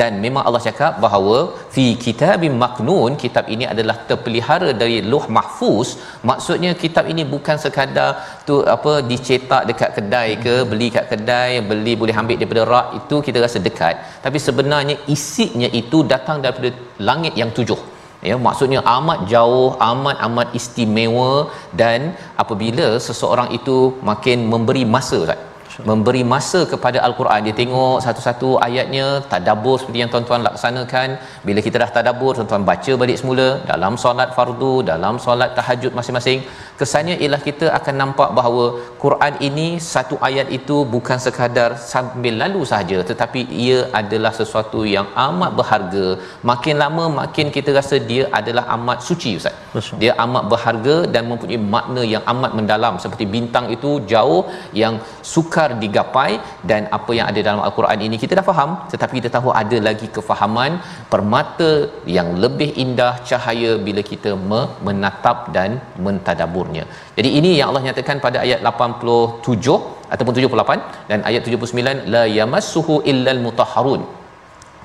Dan 0.00 0.20
memang 0.24 0.44
Allah 0.48 0.62
cakap 0.68 1.00
bahawa 1.04 1.36
fi 1.74 1.86
kitabim 2.04 2.56
maknun 2.64 3.14
kitab 3.22 3.46
ini 3.54 3.66
adalah 3.72 3.96
terpelihara 4.10 4.70
dari 4.82 4.98
luh 5.12 5.24
mahfuz. 5.36 5.90
Maksudnya 6.30 6.72
kitab 6.82 7.06
ini 7.12 7.24
bukan 7.34 7.56
sekadar 7.64 8.10
tu 8.48 8.56
apa 8.76 8.92
dicetak 9.10 9.62
dekat 9.70 9.90
kedai 9.96 10.30
ke 10.44 10.54
beli 10.72 10.88
kat 10.96 11.06
kedai 11.12 11.52
beli 11.70 11.94
boleh 12.02 12.16
ambil 12.22 12.36
daripada 12.42 12.64
rak 12.72 12.88
itu 13.00 13.16
kita 13.28 13.38
rasa 13.46 13.58
dekat. 13.68 13.96
Tapi 14.26 14.38
sebenarnya 14.48 14.96
isinya 15.16 15.70
itu 15.82 16.00
datang 16.12 16.38
daripada 16.44 16.70
langit 17.08 17.34
yang 17.42 17.52
tujuh 17.58 17.80
ya 18.28 18.36
maksudnya 18.46 18.80
amat 18.96 19.20
jauh 19.32 19.68
amat 19.90 20.16
amat 20.26 20.48
istimewa 20.58 21.32
dan 21.80 22.12
apabila 22.42 22.88
seseorang 23.06 23.48
itu 23.58 23.78
makin 24.10 24.44
memberi 24.52 24.84
masa 24.94 25.18
Ustaz 25.24 25.49
memberi 25.88 26.22
masa 26.32 26.60
kepada 26.72 26.98
al-Quran. 27.06 27.40
Dia 27.46 27.54
tengok 27.60 27.96
satu-satu 28.06 28.50
ayatnya 28.66 29.06
tadabbur 29.32 29.76
seperti 29.80 29.98
yang 30.02 30.10
tuan-tuan 30.12 30.42
laksanakan. 30.48 31.08
Bila 31.48 31.60
kita 31.66 31.76
dah 31.82 31.90
tadabbur 31.96 32.32
tuan-tuan 32.38 32.64
baca 32.70 32.92
balik 33.02 33.18
semula 33.20 33.48
dalam 33.70 33.94
solat 34.02 34.30
fardu 34.36 34.74
dalam 34.90 35.16
solat 35.26 35.52
tahajud 35.58 35.92
masing-masing 35.98 36.40
kesannya 36.80 37.16
ialah 37.22 37.40
kita 37.48 37.66
akan 37.78 37.94
nampak 38.02 38.28
bahawa 38.38 38.64
Quran 39.04 39.34
ini 39.48 39.68
satu 39.92 40.16
ayat 40.28 40.48
itu 40.58 40.76
bukan 40.94 41.18
sekadar 41.24 41.70
sambil 41.92 42.34
lalu 42.42 42.62
sahaja 42.70 42.98
tetapi 43.10 43.40
ia 43.64 43.78
adalah 44.00 44.32
sesuatu 44.40 44.82
yang 44.96 45.08
amat 45.28 45.50
berharga. 45.60 46.06
Makin 46.52 46.76
lama 46.82 47.04
makin 47.20 47.48
kita 47.56 47.70
rasa 47.78 47.98
dia 48.10 48.24
adalah 48.40 48.64
amat 48.76 48.98
suci 49.08 49.32
ustaz. 49.40 49.56
Betul. 49.74 49.98
dia 50.02 50.12
amat 50.24 50.44
berharga 50.52 50.96
dan 51.14 51.22
mempunyai 51.30 51.60
makna 51.74 52.02
yang 52.14 52.24
amat 52.32 52.52
mendalam. 52.58 52.94
Seperti 53.02 53.24
bintang 53.34 53.66
itu 53.76 53.90
jauh 54.12 54.42
yang 54.82 54.94
sukar 55.32 55.69
digapai 55.82 56.30
dan 56.70 56.82
apa 56.98 57.12
yang 57.18 57.26
ada 57.30 57.40
dalam 57.46 57.62
al-Quran 57.68 58.00
ini 58.06 58.16
kita 58.22 58.38
dah 58.38 58.46
faham 58.50 58.70
tetapi 58.92 59.14
kita 59.20 59.30
tahu 59.36 59.50
ada 59.62 59.78
lagi 59.88 60.08
kefahaman 60.16 60.72
permata 61.14 61.70
yang 62.18 62.30
lebih 62.44 62.70
indah 62.84 63.12
cahaya 63.30 63.72
bila 63.88 64.04
kita 64.12 64.32
me- 64.50 64.68
menatap 64.88 65.38
dan 65.56 65.72
mentadaburnya 66.06 66.86
jadi 67.18 67.30
ini 67.40 67.52
yang 67.58 67.68
Allah 67.72 67.84
nyatakan 67.88 68.18
pada 68.26 68.40
ayat 68.46 68.60
87 68.70 69.76
ataupun 70.14 70.32
78 70.38 71.10
dan 71.10 71.20
ayat 71.30 71.42
79 71.58 72.08
la 72.14 72.24
yamassuhu 72.38 72.96
illal 73.12 73.42
mutahharun 73.48 74.02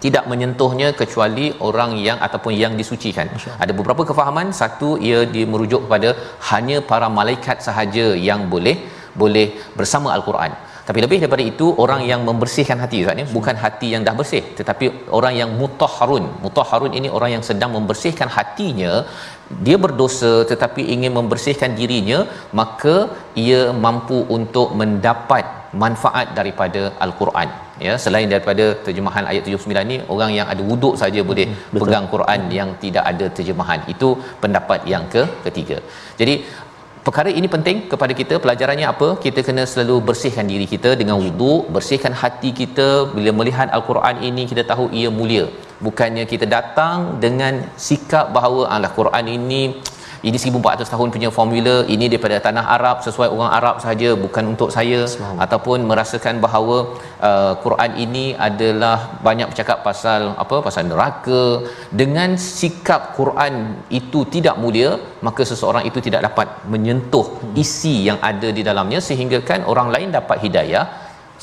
tidak 0.03 0.23
menyentuhnya 0.31 0.87
kecuali 1.01 1.45
orang 1.67 1.91
yang 2.07 2.17
ataupun 2.25 2.53
yang 2.63 2.73
disucikan. 2.79 3.27
Ada 3.63 3.73
beberapa 3.79 4.03
kefahaman. 4.09 4.47
Satu 4.61 4.89
ia 5.07 5.19
dia 5.35 5.45
merujuk 5.53 5.81
kepada 5.85 6.09
hanya 6.51 6.77
para 6.91 7.07
malaikat 7.19 7.59
sahaja 7.67 8.05
yang 8.29 8.41
boleh 8.53 8.75
boleh 9.21 9.47
bersama 9.79 10.09
al-Quran. 10.15 10.53
Tapi 10.87 10.99
lebih 11.03 11.17
daripada 11.21 11.43
itu 11.51 11.67
orang 11.83 12.01
yang 12.09 12.21
membersihkan 12.29 12.77
hati 12.83 12.97
Ustaz 13.03 13.15
ni 13.19 13.23
bukan 13.37 13.55
hati 13.63 13.87
yang 13.93 14.03
dah 14.07 14.15
bersih 14.19 14.43
tetapi 14.59 14.85
orang 15.19 15.33
yang 15.41 15.51
mutahharun. 15.61 16.25
Mutahharun 16.45 16.93
ini 16.99 17.09
orang 17.17 17.31
yang 17.35 17.43
sedang 17.49 17.71
membersihkan 17.77 18.29
hatinya 18.37 18.93
dia 19.65 19.77
berdosa 19.83 20.31
tetapi 20.51 20.81
ingin 20.95 21.11
membersihkan 21.17 21.71
dirinya 21.79 22.19
maka 22.59 22.95
ia 23.45 23.61
mampu 23.85 24.17
untuk 24.37 24.69
mendapat 24.81 25.45
manfaat 25.83 26.27
daripada 26.39 26.81
al-Quran 27.05 27.49
ya 27.85 27.93
selain 28.03 28.27
daripada 28.33 28.65
terjemahan 28.85 29.25
ayat 29.31 29.43
79 29.53 29.89
ni 29.91 29.97
orang 30.13 30.31
yang 30.37 30.47
ada 30.53 30.63
wuduk 30.69 30.93
saja 31.01 31.21
boleh 31.29 31.47
Betul. 31.53 31.79
pegang 31.81 32.05
Quran 32.13 32.41
yang 32.57 32.69
tidak 32.83 33.03
ada 33.11 33.25
terjemahan 33.37 33.81
itu 33.93 34.09
pendapat 34.43 34.81
yang 34.93 35.05
ke 35.15 35.23
ketiga 35.45 35.77
jadi 36.21 36.35
perkara 37.05 37.29
ini 37.39 37.47
penting 37.55 37.77
kepada 37.91 38.13
kita. 38.19 38.35
Pelajarannya 38.43 38.87
apa? 38.93 39.07
Kita 39.25 39.39
kena 39.47 39.63
selalu 39.71 39.95
bersihkan 40.09 40.45
diri 40.51 40.67
kita 40.73 40.91
dengan 41.01 41.17
wuduk 41.23 41.61
bersihkan 41.75 42.13
hati 42.21 42.49
kita. 42.61 42.87
Bila 43.15 43.31
melihat 43.39 43.69
al-Quran 43.77 44.17
ini 44.29 44.43
kita 44.51 44.63
tahu 44.71 44.85
ia 44.99 45.11
mulia. 45.17 45.45
Bukannya 45.85 46.23
kita 46.31 46.45
datang 46.57 46.97
dengan 47.23 47.53
sikap 47.87 48.25
bahawa 48.35 48.61
alah 48.75 48.91
Quran 48.99 49.25
ini 49.37 49.61
ini 50.27 50.37
1400 50.41 50.91
tahun 50.93 51.09
punya 51.15 51.29
formula 51.37 51.75
ini 51.93 52.05
daripada 52.11 52.37
tanah 52.45 52.63
Arab 52.75 52.97
sesuai 53.05 53.27
orang 53.35 53.51
Arab 53.57 53.75
sahaja 53.83 54.09
bukan 54.23 54.43
untuk 54.53 54.69
saya. 54.75 55.01
Ataupun 55.45 55.85
merasakan 55.89 56.35
bahawa 56.45 56.77
uh, 57.29 57.53
Quran 57.65 57.91
ini 58.05 58.25
adalah 58.47 58.97
banyak 59.27 59.49
bercakap 59.51 59.79
pasal 59.87 60.21
apa 60.43 60.57
pasal 60.67 60.83
neraka. 60.91 61.43
Dengan 62.01 62.31
sikap 62.59 63.01
Quran 63.19 63.55
itu 63.99 64.21
tidak 64.35 64.57
mulia 64.63 64.91
maka 65.27 65.41
seseorang 65.51 65.83
itu 65.89 65.99
tidak 66.07 66.21
dapat 66.27 66.47
menyentuh 66.73 67.25
isi 67.63 67.95
yang 68.09 68.19
ada 68.31 68.49
di 68.57 68.61
dalamnya 68.69 69.01
sehingga 69.09 69.39
kan 69.49 69.61
orang 69.73 69.89
lain 69.95 70.09
dapat 70.17 70.37
hidayah 70.45 70.85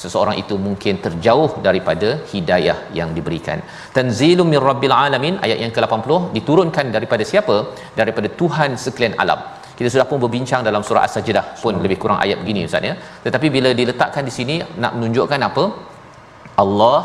seseorang 0.01 0.37
itu 0.43 0.55
mungkin 0.67 0.95
terjauh 1.07 1.51
daripada 1.67 2.09
hidayah 2.33 2.79
yang 2.99 3.11
diberikan. 3.17 3.59
Tanzilum 3.97 4.49
mir 4.53 4.65
rabbil 4.71 4.95
alamin 5.05 5.37
ayat 5.47 5.59
yang 5.65 5.73
ke-80 5.77 6.21
diturunkan 6.37 6.87
daripada 6.97 7.25
siapa? 7.33 7.57
Daripada 8.01 8.31
Tuhan 8.43 8.73
sekalian 8.85 9.17
alam. 9.25 9.43
kita 9.77 9.89
sudah 9.93 10.07
pun 10.11 10.19
berbincang 10.23 10.61
dalam 10.67 10.83
surah 10.87 11.03
as-sajdah 11.07 11.45
pun 11.63 11.75
lebih 11.85 11.97
kurang 12.03 12.19
ayat 12.25 12.37
begini 12.43 12.61
ustaz 12.69 12.89
ya 12.89 12.95
tetapi 13.25 13.47
bila 13.55 13.71
diletakkan 13.81 14.23
di 14.29 14.33
sini 14.39 14.57
nak 14.83 14.93
menunjukkan 14.97 15.41
apa 15.49 15.65
Allah 16.63 16.99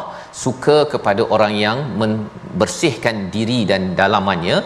suka 0.43 0.77
kepada 0.93 1.21
orang 1.35 1.53
yang 1.65 1.77
membersihkan 2.01 3.15
diri 3.35 3.59
dan 3.71 3.81
dalamannya 3.99 4.57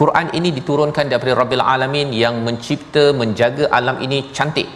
Quran 0.00 0.28
ini 0.38 0.48
diturunkan 0.58 1.06
daripada 1.10 1.34
Rabbil 1.42 1.64
Alamin 1.74 2.08
yang 2.22 2.36
mencipta 2.46 3.04
menjaga 3.20 3.64
alam 3.78 3.98
ini 4.06 4.18
cantik 4.36 4.68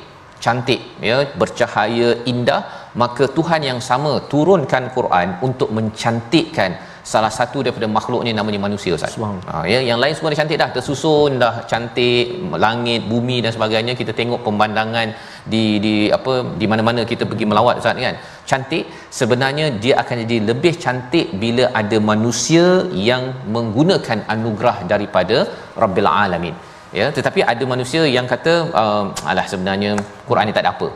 cantik 0.45 0.81
ya 1.09 1.17
bercahaya 1.41 2.09
indah 2.33 2.61
maka 3.03 3.25
Tuhan 3.39 3.63
yang 3.71 3.81
sama 3.89 4.13
turunkan 4.33 4.85
Quran 4.97 5.29
untuk 5.49 5.69
mencantikkan 5.79 6.73
salah 7.13 7.31
satu 7.37 7.59
daripada 7.65 7.87
makhluknya 7.97 8.33
namanya 8.39 8.61
manusia 8.65 8.93
Ustaz. 8.97 9.15
Ha 9.51 9.59
ya 9.73 9.79
yang 9.89 9.99
lain 10.03 10.15
semua 10.17 10.31
dah 10.33 10.39
cantik 10.41 10.59
dah 10.63 10.71
tersusun 10.77 11.33
dah 11.43 11.55
cantik 11.71 12.25
langit 12.65 13.03
bumi 13.13 13.37
dan 13.45 13.53
sebagainya 13.57 13.95
kita 14.01 14.13
tengok 14.21 14.41
pemandangan 14.47 15.09
di 15.53 15.65
di 15.85 15.95
apa 16.17 16.35
di 16.61 16.67
mana-mana 16.73 17.03
kita 17.13 17.27
pergi 17.31 17.47
melawat 17.51 17.81
Ustaz 17.83 18.03
kan. 18.07 18.17
Cantik 18.51 18.85
sebenarnya 19.21 19.67
dia 19.85 19.95
akan 20.03 20.17
jadi 20.25 20.39
lebih 20.51 20.75
cantik 20.85 21.29
bila 21.45 21.65
ada 21.83 21.99
manusia 22.13 22.67
yang 23.11 23.25
menggunakan 23.57 24.21
anugerah 24.35 24.79
daripada 24.93 25.39
Rabbil 25.85 26.11
Alamin. 26.25 26.57
Ya 26.99 27.07
tetapi 27.17 27.41
ada 27.53 27.65
manusia 27.73 28.03
yang 28.17 28.27
kata 28.33 28.55
uh, 28.83 29.05
alah 29.31 29.47
sebenarnya 29.53 29.93
Quran 30.29 30.47
ni 30.49 30.55
tak 30.57 30.65
ada 30.65 30.73
apa. 30.77 30.89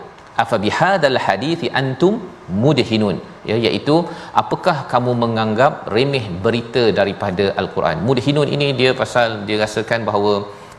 Afa 0.43 0.57
bihadzal 0.65 1.19
hadithi 1.27 1.69
antum 1.81 2.15
mudhinun 2.63 3.17
ya 3.51 3.57
iaitu 3.67 3.97
apakah 4.43 4.77
kamu 4.93 5.13
menganggap 5.23 5.73
remeh 5.95 6.25
berita 6.45 6.83
daripada 6.99 7.45
al-Quran 7.61 7.97
mudhinun 8.09 8.49
ini 8.55 8.69
dia 8.81 8.91
pasal 9.01 9.29
dia 9.49 9.57
rasakan 9.65 10.01
bahawa 10.09 10.33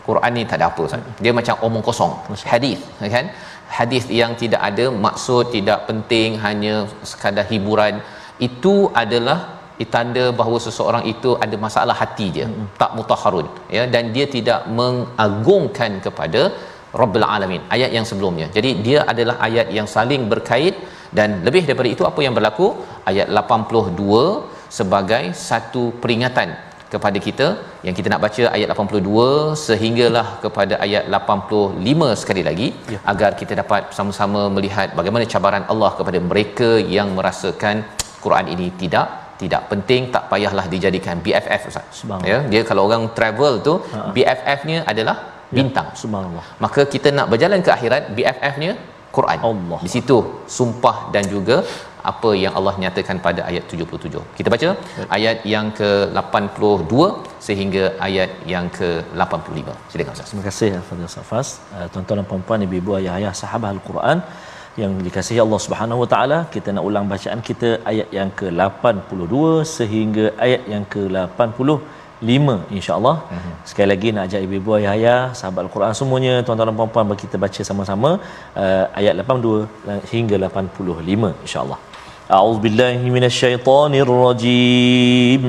Quran 0.08 0.32
ni 0.36 0.44
tak 0.50 0.58
ada 0.60 0.66
apa 0.72 0.82
Ustaz. 0.88 1.04
Dia 1.24 1.32
macam 1.40 1.56
omong 1.68 1.84
kosong. 1.88 2.14
Hadis 2.54 2.80
kan? 3.16 3.28
Hadis 3.78 4.04
yang 4.22 4.32
tidak 4.42 4.62
ada 4.70 4.86
maksud, 5.06 5.44
tidak 5.56 5.80
penting, 5.90 6.30
hanya 6.46 6.74
sekadar 7.12 7.46
hiburan. 7.52 8.04
Itu 8.48 8.76
adalah 9.04 9.38
tanda 9.94 10.26
bahawa 10.40 10.58
seseorang 10.66 11.04
itu 11.14 11.30
ada 11.46 11.56
masalah 11.66 11.96
hati 12.02 12.28
dia, 12.36 12.46
hmm. 12.50 12.68
tak 12.82 12.92
mutaharun 12.98 13.48
ya 13.76 13.84
dan 13.94 14.14
dia 14.16 14.26
tidak 14.36 14.62
mengagungkan 14.80 15.94
kepada 16.06 16.44
Rabbul 17.02 17.26
Alamin. 17.36 17.62
Ayat 17.76 17.92
yang 17.98 18.06
sebelumnya. 18.10 18.48
Jadi 18.56 18.72
dia 18.88 19.00
adalah 19.12 19.36
ayat 19.48 19.68
yang 19.78 19.88
saling 19.96 20.24
berkait 20.34 20.76
dan 21.18 21.30
lebih 21.48 21.64
daripada 21.68 21.90
itu 21.96 22.04
apa 22.12 22.22
yang 22.26 22.36
berlaku 22.38 22.68
ayat 23.12 23.28
82 23.42 24.20
sebagai 24.78 25.24
satu 25.48 25.84
peringatan 26.04 26.50
kepada 26.94 27.18
kita 27.28 27.48
yang 27.86 27.96
kita 27.98 28.08
nak 28.14 28.22
baca 28.26 28.44
ayat 28.56 28.68
82 28.74 29.58
sehinggalah 29.68 30.28
kepada 30.44 30.76
ayat 30.86 31.04
85 31.18 32.20
sekali 32.22 32.44
lagi 32.50 32.68
ya. 32.94 33.00
agar 33.12 33.32
kita 33.40 33.54
dapat 33.62 33.90
sama-sama 33.98 34.42
melihat 34.56 34.94
bagaimana 35.00 35.26
cabaran 35.34 35.66
Allah 35.74 35.92
kepada 36.00 36.22
mereka 36.30 36.70
yang 36.98 37.10
merasakan 37.18 37.82
Quran 38.26 38.48
ini 38.56 38.68
tidak 38.82 39.23
tidak 39.44 39.62
penting 39.72 40.02
tak 40.16 40.24
payahlah 40.32 40.66
dijadikan 40.74 41.16
BFF 41.26 41.62
Ustaz. 41.72 42.02
Ya, 42.32 42.40
dia 42.54 42.62
kalau 42.70 42.84
orang 42.90 43.06
travel 43.18 43.54
tu 43.68 43.74
ha. 43.94 44.00
BFF-nya 44.16 44.80
adalah 44.92 45.16
ya, 45.52 45.56
bintang. 45.58 45.88
Ya. 45.94 46.00
Subhanallah. 46.04 46.46
Maka 46.66 46.82
kita 46.94 47.10
nak 47.18 47.28
berjalan 47.34 47.62
ke 47.66 47.72
akhirat 47.78 48.04
BFF-nya 48.18 48.72
Quran. 49.18 49.40
Allah. 49.50 49.80
Di 49.86 49.90
situ 49.96 50.18
sumpah 50.58 50.98
dan 51.16 51.26
juga 51.36 51.58
apa 52.12 52.30
yang 52.44 52.54
Allah 52.60 52.74
nyatakan 52.84 53.18
pada 53.26 53.42
ayat 53.50 53.64
77. 53.74 54.24
Kita 54.38 54.48
baca 54.54 54.70
ya. 54.70 54.74
ayat 55.18 55.38
yang 55.54 55.68
ke-82 55.80 56.96
sehingga 57.48 57.84
ayat 58.08 58.32
yang 58.54 58.66
ke-85. 58.78 59.68
Silakan 59.92 60.14
Ustaz. 60.16 60.28
Terima 60.32 60.44
kasih 60.48 60.70
Fadil 60.88 61.12
Safas. 61.18 61.48
Uh, 61.76 61.88
tuan-tuan 61.94 62.20
dan 62.22 62.28
puan-puan, 62.32 62.66
ibu-ibu, 62.68 62.92
ayah-ayah, 63.00 63.34
sahabat 63.44 63.72
Al-Quran 63.76 64.20
yang 64.82 64.94
dikasihi 65.06 65.40
Allah 65.46 65.60
Subhanahu 65.66 66.00
Wa 66.04 66.10
Taala, 66.14 66.38
kita 66.54 66.70
nak 66.76 66.84
ulang 66.90 67.06
bacaan 67.12 67.40
kita 67.50 67.70
ayat 67.92 68.08
yang 68.18 68.30
ke-82 68.40 69.34
sehingga 69.78 70.26
ayat 70.46 70.62
yang 70.74 70.84
ke-85 70.94 72.30
insya-Allah. 72.78 73.16
Mm-hmm. 73.22 73.54
Sekali 73.70 73.88
lagi 73.94 74.08
nak 74.16 74.24
ajak 74.28 74.42
ibu-ibu 74.46 74.72
ayah-ayah, 74.80 75.22
sahabat 75.40 75.62
Al-Quran 75.66 75.94
semuanya, 76.00 76.34
tuan-tuan 76.46 76.68
dan 76.72 76.78
puan-puan 76.80 77.06
bagi 77.12 77.22
kita 77.26 77.38
baca 77.46 77.62
sama-sama 77.70 78.10
uh, 78.64 78.86
ayat 79.00 79.14
82 79.28 80.14
hingga 80.14 80.36
85 80.50 81.46
insya-Allah. 81.46 81.80
A'udzubillahi 82.38 83.06
minasyaitonirrajim. 83.16 85.44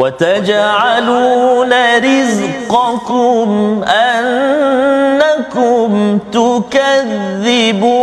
وتجعلون 0.00 1.72
رزقكم 1.98 3.48
أنكم 3.84 5.88
تكذبون. 6.32 8.00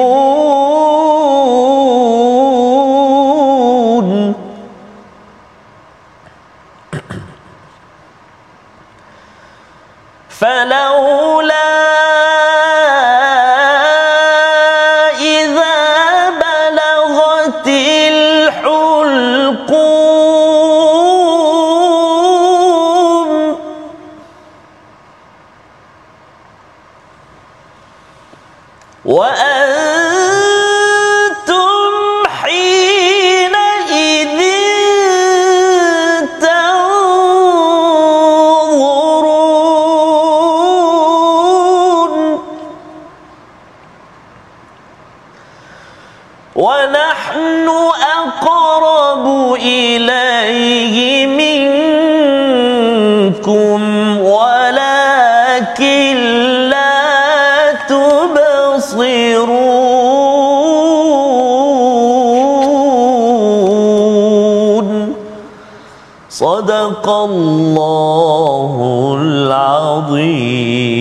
صدق 66.37 67.07
الله 67.09 68.79
العظيم 69.21 70.93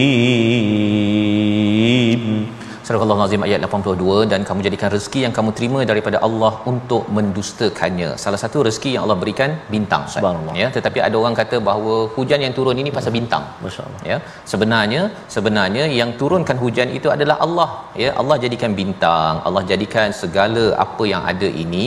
Surah 2.92 3.04
Allah 3.06 3.26
Azim 3.26 3.44
ayat 3.48 3.60
82 3.66 4.24
dan 4.32 4.42
kamu 4.48 4.60
jadikan 4.68 4.90
rezeki 4.94 5.20
yang 5.26 5.34
kamu 5.38 5.50
terima 5.58 5.80
daripada 5.90 6.18
Allah 6.28 6.50
untuk 6.72 7.04
mendustakannya. 7.18 8.10
Salah 8.24 8.40
satu 8.44 8.58
rezeki 8.68 8.90
yang 8.96 9.04
Allah 9.06 9.18
berikan 9.22 9.50
bintang. 9.74 10.04
Ustaz. 10.10 10.18
Subhanallah. 10.20 10.56
Ya, 10.62 10.68
tetapi 10.78 11.00
ada 11.08 11.16
orang 11.22 11.36
kata 11.42 11.58
bahawa 11.68 11.96
hujan 12.16 12.40
yang 12.46 12.54
turun 12.58 12.82
ini 12.82 12.92
pasal 12.98 13.14
bintang. 13.20 13.44
Masya-Allah. 13.64 14.02
Ya, 14.12 14.18
sebenarnya 14.52 15.04
sebenarnya 15.36 15.86
yang 16.00 16.12
turunkan 16.22 16.60
hujan 16.64 16.90
itu 16.98 17.08
adalah 17.16 17.38
Allah. 17.46 17.70
Ya, 18.04 18.12
Allah 18.24 18.38
jadikan 18.46 18.74
bintang, 18.82 19.40
Allah 19.48 19.64
jadikan 19.72 20.10
segala 20.22 20.66
apa 20.86 21.06
yang 21.14 21.24
ada 21.34 21.50
ini 21.64 21.86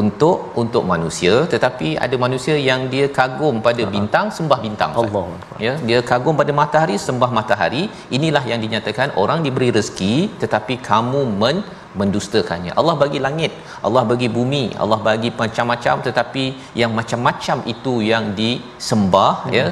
untuk 0.00 0.38
untuk 0.62 0.82
manusia 0.92 1.34
tetapi 1.52 1.88
ada 2.04 2.16
manusia 2.24 2.56
yang 2.68 2.82
dia 2.92 3.06
kagum 3.18 3.56
pada 3.66 3.82
bintang 3.94 4.26
sembah 4.38 4.60
bintang. 4.66 4.92
Allah. 5.02 5.24
ya 5.64 5.72
dia 5.88 6.00
kagum 6.10 6.36
pada 6.40 6.52
matahari 6.60 6.96
sembah 7.06 7.30
matahari 7.38 7.82
inilah 8.18 8.44
yang 8.52 8.60
dinyatakan 8.64 9.10
orang 9.22 9.40
diberi 9.46 9.70
rezeki 9.78 10.14
tetapi 10.42 10.76
kamu 10.90 11.22
men 11.42 11.58
mendustakannya 12.00 12.72
Allah 12.80 12.94
bagi 13.02 13.18
langit 13.26 13.52
Allah 13.86 14.02
bagi 14.10 14.28
bumi 14.36 14.64
Allah 14.82 14.98
bagi 15.08 15.30
macam-macam 15.42 15.96
tetapi 16.08 16.44
yang 16.80 16.92
macam-macam 16.98 17.58
itu 17.74 17.94
yang 18.12 18.24
disembah 18.40 19.32
hmm. 19.44 19.54
ya 19.58 19.66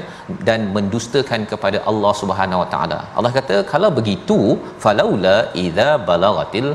dan 0.49 0.61
mendustakan 0.77 1.43
kepada 1.53 1.81
Allah 1.91 2.13
Subhanahu 2.23 2.63
Wa 2.63 2.69
Taala 2.75 3.01
Allah 3.17 3.33
kata 3.39 3.57
kalau 3.73 3.91
begitu 3.99 4.39
falaula 4.85 5.37
idza 5.65 5.91
balagatil 6.11 6.71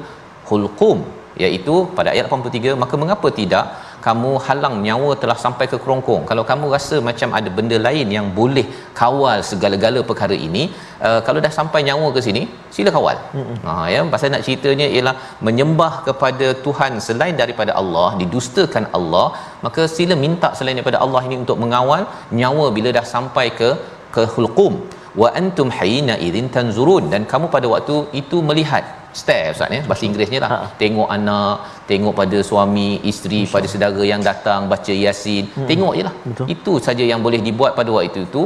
hulqum 0.49 0.99
iaitu 1.43 1.75
pada 1.97 2.09
ayat 2.15 2.25
83 2.37 2.81
maka 2.83 2.95
mengapa 3.01 3.27
tidak 3.39 3.65
kamu 4.05 4.31
halang 4.45 4.75
nyawa 4.85 5.11
telah 5.21 5.35
sampai 5.43 5.65
ke 5.71 5.77
kerongkong? 5.83 6.23
Kalau 6.29 6.43
kamu 6.49 6.65
rasa 6.75 6.97
macam 7.07 7.29
ada 7.39 7.49
benda 7.57 7.77
lain 7.87 8.07
yang 8.17 8.27
boleh 8.39 8.65
kawal 8.99 9.39
segala-gala 9.49 10.01
perkara 10.09 10.35
ini 10.47 10.63
uh, 11.07 11.19
kalau 11.27 11.39
dah 11.45 11.51
sampai 11.59 11.81
nyawa 11.89 12.07
ke 12.17 12.21
sini 12.27 12.43
sila 12.75 12.91
kawal. 12.97 13.17
Ha 13.65 13.73
ya 13.93 14.01
pasal 14.13 14.33
nak 14.35 14.45
ceritanya 14.47 14.87
ialah 14.95 15.15
menyembah 15.47 15.93
kepada 16.07 16.49
Tuhan 16.67 16.93
selain 17.07 17.37
daripada 17.41 17.73
Allah 17.81 18.09
didustakan 18.21 18.87
Allah 18.99 19.27
maka 19.65 19.83
sila 19.97 20.15
minta 20.25 20.51
selain 20.59 20.77
daripada 20.79 21.01
Allah 21.07 21.23
ini 21.27 21.37
untuk 21.43 21.59
mengawal 21.65 22.03
nyawa 22.41 22.67
bila 22.77 22.91
dah 22.99 23.05
sampai 23.15 23.47
ke 23.61 23.71
ke 24.15 24.23
hulqum 24.35 24.73
wa 25.21 25.29
antum 25.41 25.67
hayina 25.77 26.15
idzin 26.27 26.47
tanzurun. 26.55 27.05
Dan 27.13 27.21
kamu 27.33 27.47
pada 27.55 27.69
waktu 27.75 27.97
itu 28.21 28.39
melihat. 28.51 28.85
Stare 29.19 29.45
ustaz 29.53 29.75
ya? 29.75 29.81
Bahasa 29.89 30.03
Inggerisnya 30.07 30.39
lah. 30.43 30.49
Ha. 30.53 30.57
tengok 30.81 31.09
anak 31.15 31.55
tengok 31.91 32.13
pada 32.19 32.39
suami 32.49 32.89
isteri 33.11 33.39
pada 33.53 33.67
saudara 33.71 34.03
yang 34.11 34.21
datang 34.29 34.69
baca 34.73 34.93
yasin. 35.03 35.45
Hmm. 35.55 35.67
tengok 35.69 35.93
je 35.97 36.03
lah. 36.07 36.15
Betul. 36.27 36.45
itu 36.55 36.73
saja 36.87 37.03
yang 37.11 37.21
boleh 37.25 37.39
dibuat 37.47 37.73
pada 37.79 37.89
waktu 37.95 38.21
itu 38.29 38.43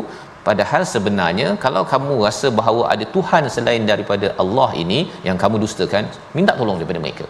padahal 0.47 0.81
sebenarnya 0.93 1.47
kalau 1.65 1.83
kamu 1.93 2.13
rasa 2.27 2.47
bahawa 2.59 2.83
ada 2.93 3.05
Tuhan 3.15 3.43
selain 3.55 3.83
daripada 3.91 4.29
Allah 4.43 4.69
ini 4.83 4.99
yang 5.27 5.37
kamu 5.43 5.57
dustakan 5.65 6.05
minta 6.37 6.53
tolong 6.59 6.77
daripada 6.79 7.01
mereka 7.05 7.25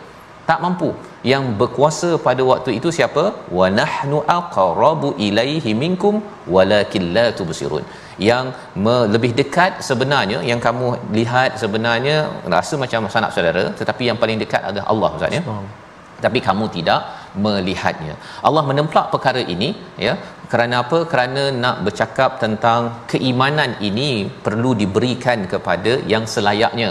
tak 0.49 0.59
mampu 0.65 0.89
yang 1.31 1.43
berkuasa 1.59 2.09
pada 2.27 2.43
waktu 2.51 2.71
itu 2.79 2.89
siapa 2.97 3.23
wa 3.57 3.67
nahnu 3.79 4.17
aqrabu 4.37 5.09
ilaihi 5.27 5.73
minkum 5.83 6.15
walakin 6.55 7.05
la 7.17 7.27
tubsirun 7.37 7.85
yang 8.29 8.47
me- 8.85 9.05
lebih 9.13 9.31
dekat 9.39 9.71
sebenarnya 9.89 10.39
yang 10.49 10.59
kamu 10.65 10.89
lihat 11.19 11.51
sebenarnya 11.63 12.17
rasa 12.55 12.75
macam 12.83 13.09
sanak 13.15 13.31
saudara 13.37 13.63
tetapi 13.79 14.03
yang 14.09 14.19
paling 14.23 14.39
dekat 14.43 14.61
adalah 14.69 14.85
Allah 14.93 15.09
ustaz 15.17 15.37
ya 15.39 15.43
tapi 16.25 16.39
kamu 16.47 16.65
tidak 16.75 17.01
melihatnya. 17.45 18.13
Allah 18.47 18.63
menemplak 18.69 19.07
perkara 19.13 19.41
ini 19.55 19.69
ya 20.05 20.13
kerana 20.51 20.75
apa? 20.83 20.99
Kerana 21.11 21.43
nak 21.63 21.77
bercakap 21.85 22.31
tentang 22.43 22.81
keimanan 23.11 23.71
ini 23.89 24.11
perlu 24.45 24.71
diberikan 24.81 25.41
kepada 25.53 25.93
yang 26.13 26.25
selayaknya. 26.35 26.89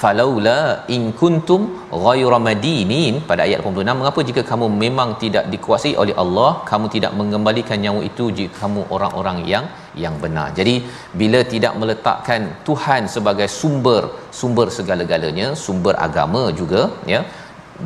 Falaula 0.00 0.58
in 0.94 1.02
kuntum 1.20 1.62
ghayra 2.04 2.38
madinin 2.46 3.14
pada 3.28 3.42
ayat 3.46 3.60
86 3.70 4.00
mengapa 4.00 4.20
jika 4.28 4.42
kamu 4.50 4.66
memang 4.82 5.10
tidak 5.22 5.44
dikuasai 5.52 5.92
oleh 6.02 6.14
Allah 6.22 6.50
kamu 6.70 6.86
tidak 6.94 7.12
mengembalikan 7.20 7.80
nyawa 7.84 8.02
itu 8.10 8.26
jika 8.38 8.52
kamu 8.60 8.82
orang-orang 8.96 9.38
yang 9.52 9.64
yang 10.04 10.14
benar. 10.24 10.46
Jadi 10.58 10.74
bila 11.20 11.40
tidak 11.54 11.74
meletakkan 11.80 12.42
Tuhan 12.68 13.10
sebagai 13.14 13.48
sumber 13.60 14.02
sumber 14.40 14.66
segala-galanya, 14.78 15.48
sumber 15.64 15.94
agama 16.08 16.42
juga 16.60 16.82
ya 17.14 17.22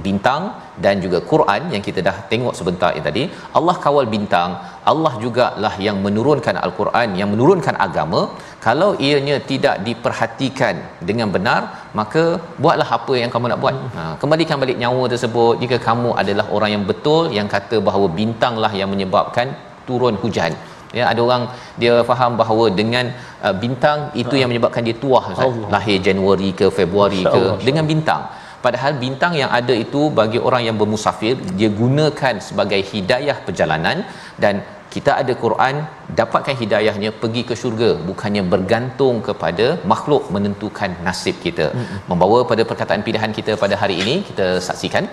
bintang 0.05 0.43
dan 0.85 0.95
juga 1.05 1.19
Quran 1.31 1.63
yang 1.75 1.83
kita 1.87 2.01
dah 2.09 2.15
tengok 2.31 2.55
sebentar 2.59 2.91
yang 2.97 3.05
tadi. 3.09 3.23
Allah 3.59 3.75
kawal 3.85 4.07
bintang 4.15 4.51
Allah 4.93 5.13
jugalah 5.23 5.75
yang 5.87 5.97
menurunkan 6.07 6.57
al-Quran 6.65 7.09
yang 7.21 7.29
menurunkan 7.35 7.77
agama. 7.87 8.21
Kalau 8.67 8.91
ianya 9.07 9.37
tidak 9.51 9.77
diperhatikan 9.87 10.75
dengan 11.09 11.29
benar 11.37 11.61
maka 12.01 12.25
buatlah 12.63 12.89
apa 12.99 13.15
yang 13.23 13.31
kamu 13.35 13.47
nak 13.53 13.61
buat. 13.65 13.77
Ha, 13.97 14.03
kembalikan 14.23 14.59
balik 14.65 14.79
nyawa 14.83 15.05
tersebut. 15.15 15.55
Jika 15.63 15.79
kamu 15.89 16.11
adalah 16.23 16.47
orang 16.57 16.73
yang 16.77 16.85
betul 16.91 17.25
yang 17.39 17.51
kata 17.57 17.79
bahawa 17.89 18.09
bintanglah 18.21 18.73
yang 18.81 18.91
menyebabkan 18.95 19.49
turun 19.89 20.17
hujan. 20.25 20.55
Ya 20.99 21.05
ada 21.11 21.21
orang 21.27 21.43
dia 21.83 21.95
faham 22.09 22.33
bahawa 22.41 22.65
dengan 22.81 23.07
uh, 23.47 23.55
bintang 23.63 23.99
itu 24.23 24.35
yang 24.41 24.49
menyebabkan 24.53 24.83
dia 24.89 24.97
tuah 25.05 25.25
Ustaz. 25.33 25.47
Allah. 25.47 25.69
lahir 25.75 25.97
Januari 26.09 26.51
ke 26.61 26.67
Februari 26.79 27.21
ke 27.25 27.29
InsyaAllah. 27.29 27.65
dengan 27.69 27.85
bintang 27.93 28.23
padahal 28.67 28.93
bintang 29.05 29.35
yang 29.41 29.51
ada 29.61 29.75
itu 29.85 30.03
bagi 30.21 30.39
orang 30.49 30.63
yang 30.69 30.77
bermusafir 30.83 31.35
dia 31.59 31.71
gunakan 31.81 32.35
sebagai 32.49 32.81
hidayah 32.93 33.37
perjalanan 33.47 33.99
dan 34.45 34.55
kita 34.95 35.13
ada 35.21 35.33
Quran 35.45 35.75
dapatkan 36.21 36.55
hidayahnya 36.63 37.11
pergi 37.21 37.43
ke 37.49 37.55
syurga. 37.61 37.91
Bukannya 38.09 38.43
bergantung 38.55 39.17
kepada 39.29 39.67
makhluk 39.93 40.25
menentukan 40.35 40.91
nasib 41.07 41.37
kita. 41.45 41.67
Membawa 42.11 42.39
pada 42.51 42.63
perkataan 42.71 43.05
pilihan 43.07 43.33
kita 43.39 43.53
pada 43.65 43.77
hari 43.83 43.97
ini 44.03 44.15
kita 44.29 44.49
saksikan 44.69 45.07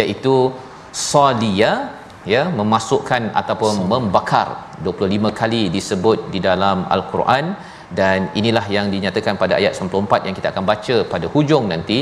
iaitu 0.00 0.34
sadia 1.10 1.72
ya 2.34 2.42
memasukkan 2.60 3.22
ataupun 3.40 3.74
membakar. 3.92 4.48
25 4.88 5.32
kali 5.40 5.62
disebut 5.76 6.18
di 6.34 6.42
dalam 6.48 6.78
al-Quran. 6.96 7.46
Dan 7.98 8.20
inilah 8.38 8.66
yang 8.76 8.86
dinyatakan 8.92 9.34
pada 9.42 9.54
ayat 9.60 9.72
94 9.80 10.26
yang 10.26 10.36
kita 10.38 10.48
akan 10.52 10.64
baca 10.70 10.96
pada 11.12 11.26
hujung 11.34 11.64
nanti 11.72 11.98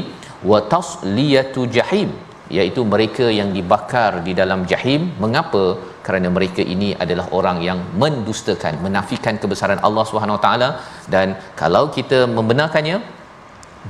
wa 0.51 0.59
tasliyatu 0.75 1.63
jahim 1.77 2.11
iaitu 2.57 2.81
mereka 2.93 3.27
yang 3.39 3.51
dibakar 3.57 4.13
di 4.27 4.33
dalam 4.41 4.61
jahim. 4.73 5.03
Mengapa? 5.25 5.65
Kerana 6.07 6.29
mereka 6.37 6.63
ini 6.75 6.89
adalah 7.05 7.27
orang 7.39 7.59
yang 7.69 7.79
mendustakan 8.03 8.77
menafikan 8.87 9.35
kebesaran 9.43 9.81
Allah 9.87 10.05
Subhanahu 10.11 10.37
Wa 10.39 10.43
taala. 10.47 10.69
Dan 11.15 11.29
kalau 11.63 11.85
kita 11.97 12.21
membenarkannya 12.37 12.97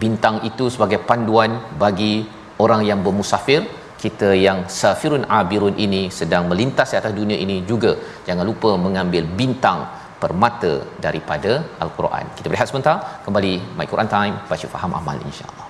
bintang 0.03 0.37
itu 0.51 0.67
sebagai 0.75 1.01
panduan 1.09 1.53
bagi 1.83 2.15
orang 2.65 2.83
yang 2.91 3.01
bermusafir 3.07 3.63
kita 4.05 4.29
yang 4.47 4.59
safirun 4.81 5.25
abirun 5.39 5.75
ini 5.85 6.03
sedang 6.19 6.45
melintas 6.51 6.91
di 6.93 6.97
atas 7.01 7.15
dunia 7.21 7.39
ini 7.45 7.57
juga. 7.71 7.93
Jangan 8.29 8.45
lupa 8.51 8.71
mengambil 8.87 9.25
bintang 9.41 9.81
permata 10.23 10.73
daripada 11.07 11.53
al-Quran. 11.85 12.25
Kita 12.39 12.47
berehat 12.51 12.71
sebentar, 12.71 12.97
kembali 13.27 13.53
My 13.79 13.87
Quran 13.93 14.11
Time. 14.17 14.35
Baca 14.51 14.67
faham 14.75 14.95
amal 15.01 15.19
insya-Allah. 15.31 15.62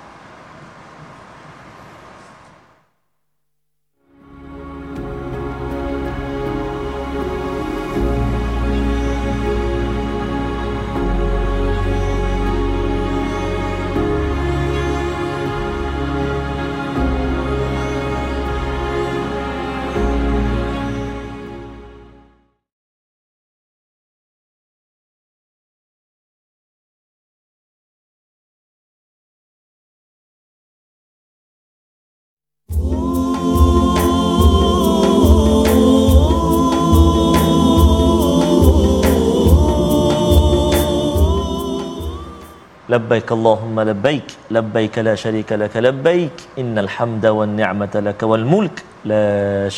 لبيك 42.93 43.29
اللهم 43.37 43.77
لبيك 43.89 44.27
لبيك 44.55 44.95
لا 45.07 45.15
شريك 45.23 45.49
لك 45.61 45.73
لبيك 45.87 46.37
إن 46.61 46.75
الحمد 46.85 47.25
والنعمة 47.37 47.93
لك 48.07 48.19
والملك 48.31 48.77
لا 49.11 49.27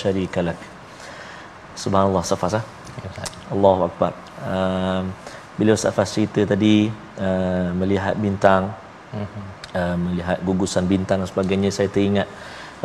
شريك 0.01 0.35
لك 0.37 0.61
سبحان 1.83 2.05
الله 2.09 2.23
Safas 2.31 2.53
ah. 2.61 2.65
Allahu 3.53 3.89
Akbar 3.89 4.11
um, 4.45 5.03
bila 5.57 5.73
Ustaz 5.73 5.91
Fas 5.97 6.13
cerita 6.15 6.41
tadi 6.53 6.87
uh, 7.17 7.69
melihat 7.73 8.15
bintang 8.25 8.69
uh, 9.17 9.95
melihat 10.05 10.37
gugusan 10.45 10.85
bintang 10.85 11.19
dan 11.21 11.27
sebagainya 11.27 11.73
saya 11.73 11.89
teringat 11.95 12.27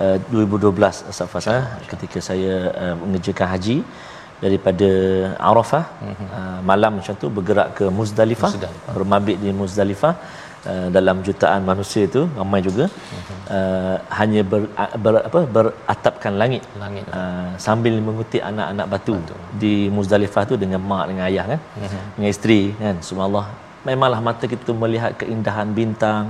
uh, 0.00 0.16
2012 0.32 1.12
Ustaz 1.12 1.28
Fas 1.28 1.46
ah, 1.52 1.64
ketika 1.90 2.18
saya 2.28 2.54
uh, 2.72 2.94
mengerjakan 2.96 3.46
haji 3.52 3.76
daripada 4.43 4.89
Arafah 5.49 5.85
uh, 6.09 6.59
malam 6.69 6.91
macam 6.99 7.13
tu 7.21 7.27
bergerak 7.37 7.69
ke 7.77 7.85
Muzdalifah, 7.97 8.51
Muzdalifah. 8.55 8.93
bermabit 8.95 9.37
di 9.43 9.49
Muzdalifah 9.59 10.13
uh, 10.71 10.87
dalam 10.97 11.17
jutaan 11.27 11.61
manusia 11.71 12.03
itu 12.09 12.21
ramai 12.39 12.61
juga. 12.67 12.85
Uh, 13.57 13.95
hanya 14.19 14.41
ber, 14.51 14.61
ber 15.03 15.13
apa 15.29 15.39
beratapkan 15.55 16.33
langit, 16.41 16.63
Langit. 16.83 17.05
Uh, 17.19 17.49
sambil 17.65 17.95
mengutip 18.07 18.41
anak-anak 18.51 18.87
batu, 18.93 19.15
di 19.63 19.73
Muzdalifah 19.95 20.43
tu 20.51 20.57
dengan 20.63 20.81
mak 20.91 21.05
dengan 21.11 21.25
ayah 21.31 21.45
kan. 21.51 21.61
Dengan 22.15 22.29
isteri 22.35 22.61
kan. 22.83 22.95
Subhanallah. 23.09 23.47
Memanglah 23.87 24.21
mata 24.27 24.45
kita 24.53 24.71
melihat 24.83 25.11
keindahan 25.21 25.67
bintang 25.79 26.23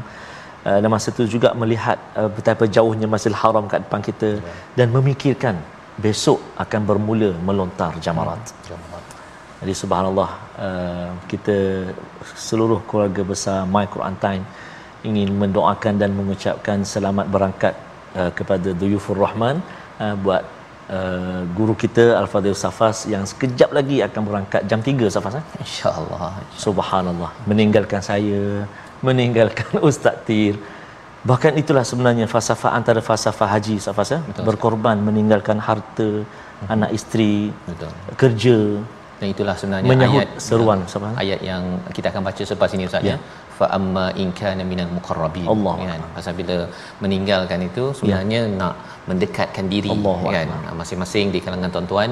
uh, 0.67 0.77
dan 0.81 0.89
masa 0.95 1.09
tu 1.17 1.25
juga 1.35 1.49
melihat 1.61 1.97
uh, 2.19 2.29
betapa 2.37 2.63
jauhnya 2.75 3.07
Masjidil 3.13 3.39
Haram 3.41 3.65
kat 3.73 3.81
depan 3.85 4.01
kita 4.09 4.29
dan 4.77 4.87
memikirkan 4.95 5.57
besok 6.05 6.39
akan 6.63 6.81
bermula 6.89 7.31
melontar 7.47 7.91
jamarat. 8.05 8.41
Jadi 9.59 9.73
subhanallah 9.81 10.29
uh, 10.65 11.11
kita 11.31 11.57
seluruh 12.47 12.79
keluarga 12.89 13.23
besar 13.31 13.59
My 13.73 13.85
Quran 13.93 14.15
Time 14.23 14.43
ingin 15.09 15.29
mendoakan 15.41 15.99
dan 16.01 16.11
mengucapkan 16.19 16.87
selamat 16.93 17.27
berangkat 17.35 17.73
uh, 18.19 18.31
kepada 18.37 18.71
Duyufur 18.79 19.19
Rahman 19.23 19.59
uh, 19.99 20.15
buat 20.23 20.43
uh, 20.97 21.41
guru 21.57 21.75
kita 21.83 22.15
Al-Fadhil 22.21 22.55
Safas 22.63 23.03
yang 23.13 23.23
sekejap 23.31 23.69
lagi 23.77 23.99
akan 24.07 24.21
berangkat 24.29 24.61
jam 24.71 24.79
3 24.79 25.15
Safas 25.15 25.35
eh? 25.39 25.45
Insya-Allah. 25.65 26.39
Subhanallah 26.65 27.31
meninggalkan 27.51 28.03
saya 28.09 28.63
meninggalkan 29.03 29.79
Ustaz 29.89 30.23
Tir 30.27 30.55
bahkan 31.23 31.53
itulah 31.61 31.83
sebenarnya 31.83 32.25
falsafah 32.31 32.71
antara 32.79 33.01
falsafah 33.03 33.47
haji 33.53 33.75
Safas 33.79 34.09
eh? 34.17 34.21
berkorban 34.47 34.97
meninggalkan 35.07 35.59
harta 35.59 36.23
anak 36.67 36.91
isteri, 36.91 37.51
Betul. 37.67 37.91
kerja, 38.19 38.57
Dan 39.19 39.27
itulah 39.35 39.55
sebenarnya 39.59 39.89
Menyahut 39.91 40.19
ayat 40.23 40.29
seruan, 40.39 40.79
Sabah. 40.87 41.11
ayat 41.19 41.39
yang 41.43 41.63
kita 41.95 42.07
akan 42.11 42.23
baca 42.27 42.41
selepas 42.43 42.71
ini 42.75 42.87
Ustaz 42.87 43.03
ya. 43.03 43.15
Fa 43.59 43.67
amma 43.75 44.15
in 44.15 44.31
kana 44.31 44.63
minal 44.63 44.87
muqarrabin 44.87 45.43
Allah. 45.43 45.75
kan. 45.91 46.01
Pasal 46.15 46.33
bila 46.39 46.57
meninggalkan 47.03 47.59
itu 47.67 47.91
sebenarnya 47.91 48.47
nak 48.59 48.75
mendekatkan 49.09 49.65
diri 49.73 49.89
Allah 49.95 50.17
kan. 50.35 50.47
Masing-masing 50.81 51.25
di 51.35 51.39
kalangan 51.45 51.69
tuan-tuan 51.75 52.09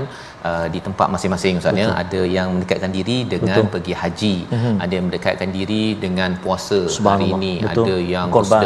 uh, 0.50 0.68
di 0.74 0.80
tempat 0.88 1.08
masing-masing 1.16 1.60
Ustaz 1.62 1.82
ya. 1.82 1.88
Ada 2.04 2.22
yang 2.38 2.48
mendekatkan 2.56 2.92
diri 2.98 3.18
dengan 3.34 3.58
Betul. 3.62 3.72
pergi 3.74 3.94
haji, 4.02 4.36
ada 4.84 4.94
yang 4.98 5.06
mendekatkan 5.10 5.50
diri 5.58 5.84
dengan 6.06 6.30
puasa 6.44 6.80
hari 7.10 7.28
ini, 7.38 7.54
Betul. 7.66 7.86
ada 7.86 7.96
yang 8.14 8.28
Korban, 8.38 8.64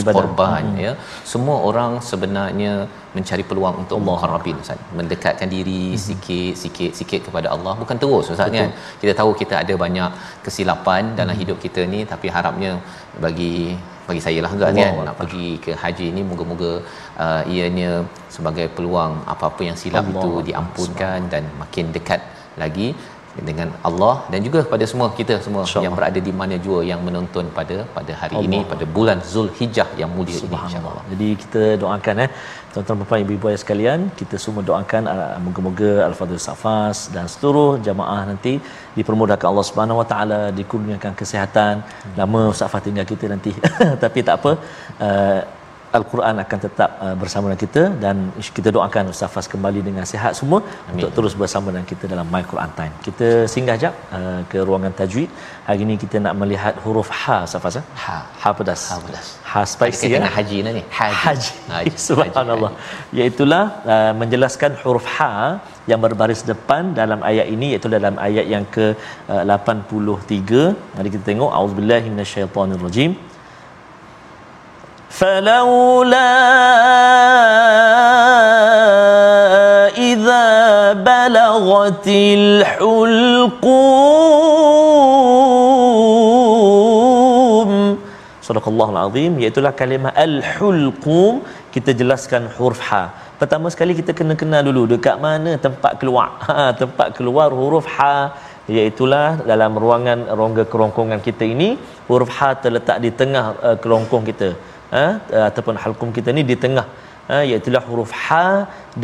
ibadah. 0.00 0.16
korban 0.16 0.64
ya. 0.86 0.92
Semua 1.32 1.56
orang 1.68 1.92
sebenarnya 2.10 2.72
mencari 3.16 3.44
peluang 3.48 3.74
untuk 3.82 3.98
muqarrabin 4.06 4.56
Ustaz. 4.64 4.78
Mendekatkan 4.98 5.48
diri 5.56 5.82
Mhm. 5.92 6.00
sikit 6.06 6.54
sikit 6.62 6.92
sikit 7.00 7.20
kepada 7.28 7.48
Allah 7.54 7.74
bukan 7.82 7.96
terus 8.02 8.26
Ustaz 8.34 8.48
kan. 8.56 8.70
Kita 9.00 9.12
tahu 9.20 9.30
kita 9.40 9.54
ada 9.64 9.74
banyak 9.84 10.10
kesilapan 10.46 11.02
dalam 11.20 11.34
Mhm. 11.36 11.40
hidup 11.42 11.58
kita 11.64 11.82
ni 11.94 12.00
tapi 12.12 12.26
harapnya 12.36 12.72
bagi 13.24 13.56
bagi 14.12 14.24
saya 14.26 14.38
lah 14.44 14.50
Ustaz 14.56 14.68
Allah 14.68 14.78
kan 14.80 14.92
Allah. 14.92 15.06
nak 15.08 15.16
pergi 15.22 15.48
ke 15.64 15.72
haji 15.84 16.06
ni 16.18 16.22
moga-moga 16.32 16.72
uh, 17.24 17.42
ianya 17.54 17.90
sebagai 18.36 18.66
peluang 18.76 19.14
apa-apa 19.34 19.62
yang 19.68 19.78
silap 19.82 20.04
Allah 20.04 20.12
itu 20.14 20.30
Allah. 20.30 20.44
diampunkan 20.50 21.18
dan 21.34 21.44
makin 21.62 21.88
dekat 21.96 22.22
lagi 22.62 22.88
dengan 23.48 23.68
Allah 23.88 24.14
dan 24.32 24.40
juga 24.46 24.60
pada 24.72 24.84
semua 24.90 25.06
kita 25.18 25.34
semua 25.44 25.62
InsyaAllah. 25.62 25.84
yang 25.84 25.94
berada 25.98 26.20
di 26.28 26.32
mana 26.40 26.54
jua 26.64 26.80
yang 26.90 27.00
menonton 27.06 27.46
pada 27.58 27.76
pada 27.96 28.12
hari 28.22 28.36
Allah. 28.36 28.48
ini 28.48 28.58
pada 28.72 28.84
bulan 28.96 29.18
Zulhijjah 29.32 29.88
yang 30.00 30.10
mulia 30.16 30.36
ini 30.48 30.58
insya-Allah. 30.64 31.04
Jadi 31.12 31.28
kita 31.42 31.62
doakan 31.82 32.24
eh 32.24 32.30
tuan-tuan 32.72 33.04
puan 33.08 33.20
ibu-ibu 33.24 33.46
ayah 33.50 33.60
sekalian, 33.64 34.00
kita 34.20 34.36
semua 34.44 34.62
doakan 34.68 35.02
uh, 35.14 35.36
moga-moga 35.44 35.92
al-fadhil 36.08 36.42
safas 36.48 36.98
dan 37.14 37.24
seluruh 37.32 37.72
jamaah 37.86 38.22
nanti 38.30 38.52
dipermudahkan 38.98 39.46
Allah 39.50 39.66
Subhanahu 39.70 40.00
Wa 40.00 40.06
Taala, 40.12 40.40
dikurniakan 40.58 41.12
kesihatan. 41.20 41.74
Lama 42.20 42.42
Ustaz 42.52 42.72
Fah 42.72 42.82
tinggal 42.86 43.06
kita 43.12 43.28
nanti. 43.34 43.52
Tapi 44.04 44.18
tak 44.28 44.36
apa. 44.40 44.52
Uh, 45.06 45.40
Al-Quran 45.98 46.36
akan 46.44 46.58
tetap 46.66 46.90
uh, 47.04 47.14
bersama 47.22 47.44
dengan 47.48 47.60
kita 47.64 47.82
dan 48.04 48.16
kita 48.58 48.68
doakan 48.76 49.10
Ustaz 49.12 49.30
Fas 49.34 49.46
kembali 49.54 49.80
dengan 49.88 50.04
sihat 50.12 50.32
semua 50.38 50.60
Amin. 50.64 50.92
untuk 50.94 51.10
terus 51.16 51.34
bersama 51.42 51.68
dengan 51.74 51.86
kita 51.90 52.04
dalam 52.12 52.26
My 52.34 52.42
Quran 52.50 52.70
Time. 52.78 52.94
Kita 53.06 53.28
singgah 53.54 53.76
jap 53.82 53.94
uh, 54.18 54.40
ke 54.50 54.58
ruangan 54.68 54.92
tajwid. 55.00 55.30
Hari 55.66 55.80
ini 55.86 55.94
kita 56.04 56.16
nak 56.26 56.34
melihat 56.42 56.76
huruf 56.84 57.10
ha 57.20 57.36
Ustaz 57.46 57.62
Fas. 57.64 57.76
eh? 57.80 57.84
Ha. 58.04 58.16
Ha 58.42 58.52
pedas. 58.60 58.84
Ha 58.92 58.96
pedas. 59.06 59.26
Ha 59.50 59.62
spicy 59.74 60.10
ya. 60.14 60.22
haji 60.36 60.58
ni. 60.78 60.82
Haji. 60.98 61.18
Haji. 61.24 61.52
Haji. 61.74 61.94
Subhanallah. 62.08 62.72
Iaitulah 63.18 63.64
uh, 63.94 64.12
menjelaskan 64.22 64.72
huruf 64.84 65.08
ha 65.16 65.32
yang 65.90 66.00
berbaris 66.06 66.42
depan 66.52 66.94
dalam 67.00 67.20
ayat 67.32 67.46
ini 67.54 67.68
iaitu 67.74 67.90
dalam 67.96 68.16
ayat 68.28 68.48
yang 68.54 68.64
ke 68.76 68.86
uh, 69.34 69.42
83. 69.44 70.64
Mari 70.96 71.08
kita 71.16 71.24
tengok 71.30 71.52
auzubillahi 71.60 72.08
minasyaitonirrajim. 72.14 73.12
فلولا 75.11 76.33
إذا 79.97 80.45
بلغت 80.93 82.07
الحلقوم 82.07 83.77
Sadaqallahul 88.47 88.99
Azim 89.05 89.31
iaitu 89.43 89.59
kalimah 89.79 90.11
al-hulqum 90.25 91.33
kita 91.75 91.91
jelaskan 91.99 92.43
huruf 92.57 92.79
ha. 92.89 93.01
Pertama 93.41 93.67
sekali 93.73 93.93
kita 93.99 94.11
kena 94.19 94.33
kenal 94.41 94.61
dulu 94.67 94.83
dekat 94.93 95.15
mana 95.25 95.51
tempat 95.65 95.93
keluar. 96.01 96.29
Ha, 96.47 96.71
tempat 96.81 97.07
keluar 97.17 97.49
huruf 97.59 97.85
ha 97.95 98.15
iaitulah 98.75 99.27
dalam 99.51 99.71
ruangan 99.83 100.19
rongga 100.39 100.63
kerongkongan 100.71 101.19
kita 101.27 101.43
ini 101.55 101.69
huruf 102.07 102.31
ha 102.37 102.49
terletak 102.63 102.97
di 103.03 103.11
tengah 103.19 103.45
uh, 103.67 103.77
kerongkong 103.83 104.23
kita. 104.29 104.49
Ha? 104.96 105.06
Ataupun 105.48 105.74
halqum 105.82 106.10
kita 106.16 106.30
ni 106.36 106.42
di 106.50 106.56
tengah. 106.64 106.86
Ha? 107.30 107.38
Iaitulah 107.48 107.82
huruf 107.88 108.10
ha 108.24 108.46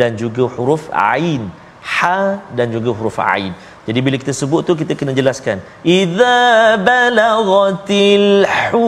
dan 0.01 0.11
juga 0.23 0.45
huruf 0.57 0.85
ain. 1.17 1.43
Ha 1.95 2.19
dan 2.57 2.67
juga 2.77 2.91
huruf 2.99 3.19
ain. 3.35 3.53
Jadi 3.89 3.99
bila 4.07 4.17
kita 4.23 4.33
sebut 4.41 4.61
tu 4.69 4.73
kita 4.81 4.93
kena 5.01 5.13
jelaskan. 5.21 5.57
Idza 5.99 6.41
balaghatil 6.89 8.29
hu 8.73 8.85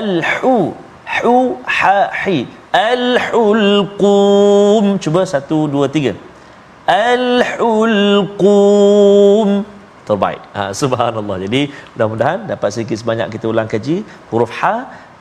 al 0.00 0.12
hu 0.34 0.56
hu 1.16 1.34
ha 1.78 2.00
hi 2.22 2.38
al 2.82 3.06
hulqum. 3.30 4.84
Cuba 5.04 5.22
satu 5.34 5.58
dua 5.74 5.86
tiga. 5.96 6.12
Al 6.86 7.26
hulqum. 7.58 9.48
Terbaik. 10.08 10.40
Ha, 10.56 10.62
subhanallah. 10.82 11.36
Jadi 11.44 11.62
mudah-mudahan 11.92 12.38
dapat 12.52 12.68
sedikit 12.74 12.96
sebanyak 13.02 13.28
kita 13.34 13.46
ulang 13.52 13.68
kaji 13.74 13.96
huruf 14.30 14.52
ha 14.60 14.76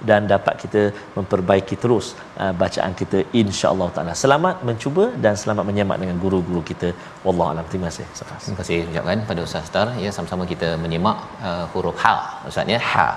dan 0.10 0.28
dapat 0.34 0.56
kita 0.64 0.82
memperbaiki 1.18 1.76
terus 1.84 2.08
uh, 2.44 2.54
bacaan 2.62 2.94
kita 3.02 3.20
insya-Allah 3.42 3.88
taala. 3.96 4.14
Selamat 4.24 4.62
mencuba 4.70 5.06
dan 5.24 5.34
selamat 5.44 5.66
menyemak 5.70 5.98
dengan 6.04 6.18
guru-guru 6.26 6.62
kita. 6.72 6.92
Wallahu 7.26 7.52
alam. 7.54 7.66
Terima 7.72 7.88
kasih. 7.92 8.06
Safas. 8.20 8.42
Terima 8.46 8.60
kasih 8.62 8.78
ucapkan 8.92 9.26
pada 9.32 9.42
Ustaz 9.48 9.66
Star 9.72 9.88
ya 10.06 10.12
sama-sama 10.18 10.46
kita 10.54 10.70
menyimak 10.86 11.18
uh, 11.48 11.66
huruf 11.74 11.98
ha 12.06 12.16
Ustaz 12.52 12.70
ya 12.76 12.80
ha 12.94 13.08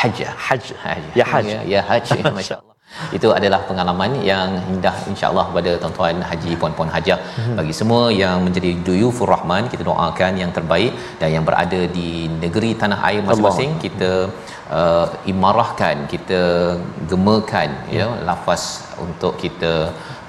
hajjah 0.00 0.32
Hajj. 0.48 0.66
hajj 0.84 1.04
Ya 1.20 1.24
hajj. 1.32 1.46
ya, 1.54 1.60
ya 1.74 1.80
hajj 1.88 2.08
masya-Allah 2.40 2.68
itu 3.16 3.28
adalah 3.38 3.58
pengalaman 3.68 4.12
yang 4.28 4.48
indah 4.72 4.94
insya-Allah 5.10 5.44
kepada 5.50 5.70
tuan-tuan 5.82 6.16
haji 6.30 6.52
puan-puan 6.60 6.90
hajah 6.94 7.18
Mhm. 7.40 7.54
bagi 7.58 7.74
semua 7.80 8.00
yang 8.22 8.36
menjadi 8.46 8.70
duyufur 8.86 9.28
rahman 9.34 9.68
kita 9.72 9.82
doakan 9.90 10.32
yang 10.42 10.50
terbaik 10.56 10.92
dan 11.20 11.28
yang 11.36 11.44
berada 11.48 11.80
di 11.98 12.08
negeri 12.44 12.70
tanah 12.80 12.98
air 13.08 13.20
masing-masing 13.28 13.72
kita 13.84 14.10
uh, 14.78 15.06
imarahkan 15.32 15.96
kita 16.12 16.42
gemakan 17.10 17.70
ya 17.98 18.06
lafaz 18.28 18.62
untuk 19.04 19.32
kita 19.42 19.72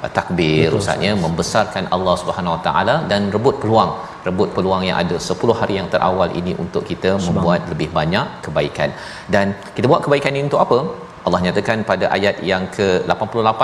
uh, 0.03 0.11
takbir 0.17 0.73
ustaznya 0.79 1.11
membesarkan 1.25 1.85
Allah 1.95 2.15
Subhanahu 2.21 2.55
Wa 2.57 2.61
Taala 2.67 2.95
dan 3.11 3.29
rebut 3.35 3.57
peluang. 3.63 3.93
Rebut 4.27 4.49
peluang 4.55 4.83
yang 4.87 4.97
ada. 5.03 5.17
10 5.17 5.59
hari 5.59 5.75
yang 5.79 5.87
terawal 5.93 6.29
ini 6.39 6.53
untuk 6.63 6.83
kita 6.89 7.11
membuat 7.27 7.61
lebih 7.71 7.89
banyak 7.99 8.25
kebaikan. 8.45 8.89
Dan 9.33 9.57
kita 9.77 9.85
buat 9.91 10.03
kebaikan 10.05 10.33
ini 10.37 10.45
untuk 10.49 10.61
apa? 10.65 10.79
Allah 11.25 11.39
nyatakan 11.45 11.79
pada 11.89 12.05
ayat 12.17 12.35
yang 12.51 12.63
ke-88 12.75 13.61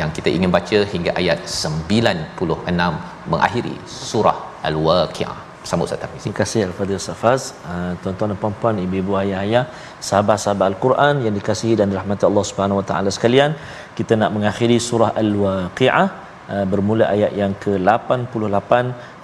yang 0.00 0.10
kita 0.16 0.28
ingin 0.36 0.50
baca 0.56 0.78
hingga 0.92 1.12
ayat 1.20 1.38
96 1.46 3.30
mengakhiri 3.30 3.74
surah 3.86 4.38
Al-Waqiah 4.68 5.51
Bersama 5.63 5.85
Ustaz 5.87 5.99
Tarmizi. 6.01 6.23
Terima 6.25 6.37
kasih 6.39 6.61
Al-Fadhil 6.67 7.01
Safaz. 7.07 7.41
Uh, 7.71 7.91
tuan-tuan 8.01 8.31
dan 8.31 8.37
puan-puan, 8.43 8.75
ibu-ibu, 8.85 9.11
ayah-ayah, 9.21 9.63
sahabat-sahabat 10.07 10.65
Al-Quran 10.71 11.15
yang 11.25 11.33
dikasihi 11.39 11.75
dan 11.79 11.87
dirahmati 11.91 12.23
Allah 12.29 12.45
Subhanahu 12.49 12.79
Wa 12.81 12.85
Taala 12.89 13.09
sekalian, 13.17 13.51
kita 13.99 14.15
nak 14.21 14.31
mengakhiri 14.35 14.77
surah 14.89 15.11
Al-Waqiah 15.23 16.07
uh, 16.53 16.65
bermula 16.71 17.05
ayat 17.15 17.33
yang 17.41 17.53
ke-88 17.63 18.71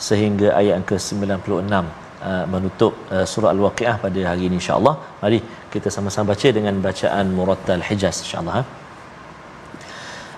sehingga 0.09 0.47
ayat 0.59 0.73
yang 0.77 0.87
ke-96 0.91 1.73
uh, 1.73 2.45
menutup 2.53 2.93
uh, 3.15 3.25
surah 3.33 3.51
Al-Waqiah 3.55 3.95
pada 4.05 4.21
hari 4.31 4.45
ini 4.49 4.57
insya-Allah. 4.61 4.95
Mari 5.23 5.39
kita 5.73 5.87
sama-sama 5.97 6.33
baca 6.33 6.47
dengan 6.59 6.75
bacaan 6.87 7.27
Murattal 7.39 7.85
Hijaz 7.89 8.17
insya-Allah. 8.25 8.55
Ha? 8.61 8.63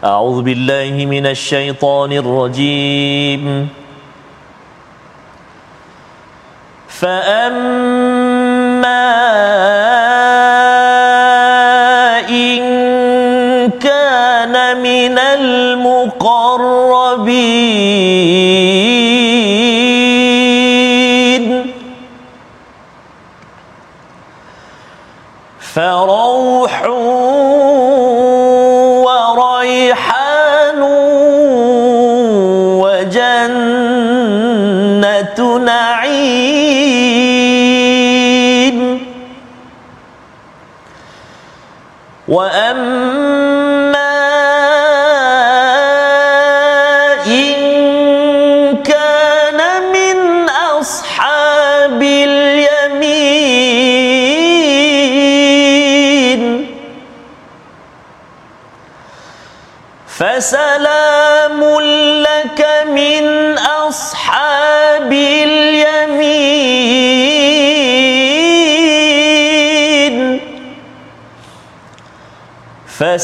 أعوذ 0.04 0.38
بالله 0.48 1.06
من 1.06 1.26
الشيطان 1.26 2.12
الرجيم 2.24 3.44
فأما 7.01 8.61
إن 12.29 12.61
كان 13.81 14.77
من 14.83 15.19
المقربين 15.19 16.21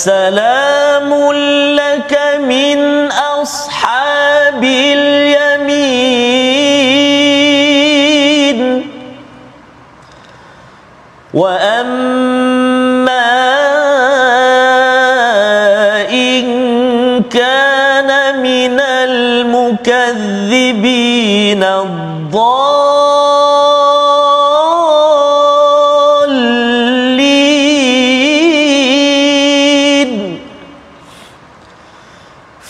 فسلام 0.05 0.44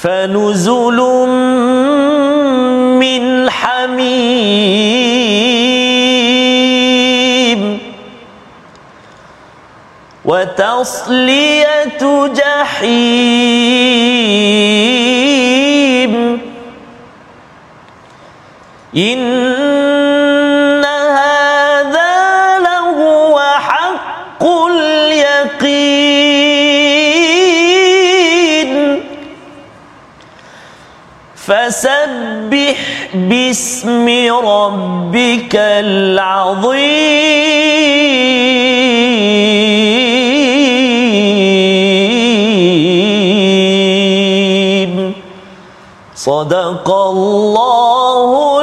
فنزل 0.07 0.99
من 3.03 3.51
حميم. 3.51 4.47
وتصلية 10.25 11.99
جحيم. 12.27 13.16
باسم 33.29 34.07
ربك 34.44 35.55
العظيم. 35.57 37.16
صدق 46.14 46.88
الله 46.90 48.56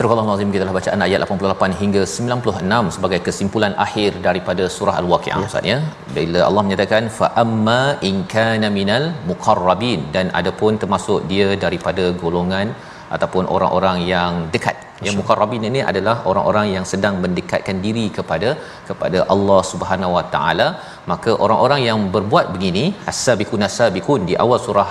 Surah 0.00 0.14
Al-Azim 0.20 0.52
kita 0.52 0.62
telah 0.62 0.74
bacaan 0.76 1.00
ayat 1.06 1.20
88 1.24 1.74
hingga 1.80 2.02
96 2.12 2.94
sebagai 2.94 3.18
kesimpulan 3.26 3.72
akhir 3.84 4.10
daripada 4.26 4.64
surah 4.76 4.94
Al-Waqiah 5.00 5.40
Ustaz 5.48 5.68
ya. 5.70 5.76
Bila 6.16 6.40
Allah 6.46 6.62
menyatakan 6.66 7.12
fa 7.18 7.28
amma 7.42 7.82
in 8.08 8.14
kana 8.34 8.68
minal 8.78 9.04
muqarrabin 9.30 10.00
dan 10.14 10.28
adapun 10.40 10.80
termasuk 10.82 11.18
dia 11.32 11.48
daripada 11.64 12.06
golongan 12.22 12.68
ataupun 13.16 13.44
orang-orang 13.56 13.98
yang 14.12 14.32
dekat. 14.54 14.78
Yang 15.06 15.14
muqarrabin 15.18 15.62
ini 15.68 15.80
adalah 15.90 16.16
orang-orang 16.30 16.66
yang 16.76 16.84
sedang 16.92 17.14
mendekatkan 17.24 17.76
diri 17.84 18.06
kepada 18.16 18.50
kepada 18.88 19.18
Allah 19.34 19.60
Subhanahu 19.72 20.12
Wa 20.16 20.24
Taala. 20.34 20.68
Maka 21.12 21.30
orang-orang 21.44 21.80
yang 21.88 22.00
berbuat 22.16 22.48
begini 22.56 22.84
as-sabiqun 23.12 23.66
as-sabiqun 23.68 24.22
di 24.30 24.36
awal 24.44 24.60
surah 24.66 24.88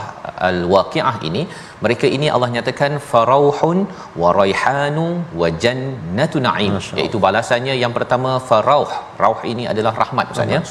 Al-Waqiah 0.49 1.15
ini 1.31 1.43
mereka 1.85 2.05
ini 2.15 2.27
Allah 2.35 2.49
nyatakan 2.55 2.91
farauhun 3.11 3.77
wa 4.21 4.29
raihanu 4.39 5.05
wa 5.41 5.47
jannatu 5.63 6.37
na'im. 6.45 6.73
Iaitu 6.99 7.17
balasannya 7.25 7.73
yang 7.83 7.93
pertama 7.97 8.31
farauh. 8.49 8.89
Rauh 9.23 9.39
ini 9.51 9.63
adalah 9.73 9.93
rahmat 10.01 10.25
Ustaz 10.33 10.55
ya. 10.55 10.61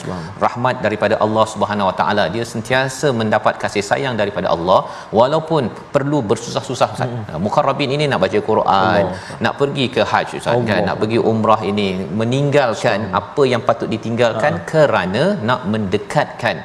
Rahmat 0.46 0.76
daripada 0.86 1.16
Allah 1.24 1.44
Subhanahu 1.54 1.88
wa 1.90 1.94
taala. 2.00 2.24
Dia 2.34 2.44
sentiasa 2.52 3.08
mendapat 3.20 3.56
kasih 3.64 3.84
sayang 3.90 4.14
daripada 4.22 4.48
Allah 4.54 4.80
walaupun 5.20 5.72
perlu 5.96 6.20
bersusah-susah 6.30 6.90
Ustaz. 6.96 7.08
Hmm. 7.08 7.40
mukarrabin 7.44 7.90
ini 7.96 8.04
nak 8.12 8.20
baca 8.24 8.38
Quran 8.50 9.02
Allah. 9.02 9.36
nak 9.44 9.54
pergi 9.60 9.86
ke 9.96 10.02
haji 10.12 10.34
Ustaz 10.42 10.56
kan? 10.70 10.82
Nak 10.88 10.96
pergi 11.02 11.18
umrah 11.32 11.60
ini 11.72 11.88
meninggalkan 12.22 13.00
Allah. 13.08 13.20
apa 13.20 13.42
yang 13.52 13.62
patut 13.68 13.88
ditinggalkan 13.94 14.52
Allah. 14.56 14.66
kerana 14.72 15.24
nak 15.50 15.62
mendekatkan 15.72 16.56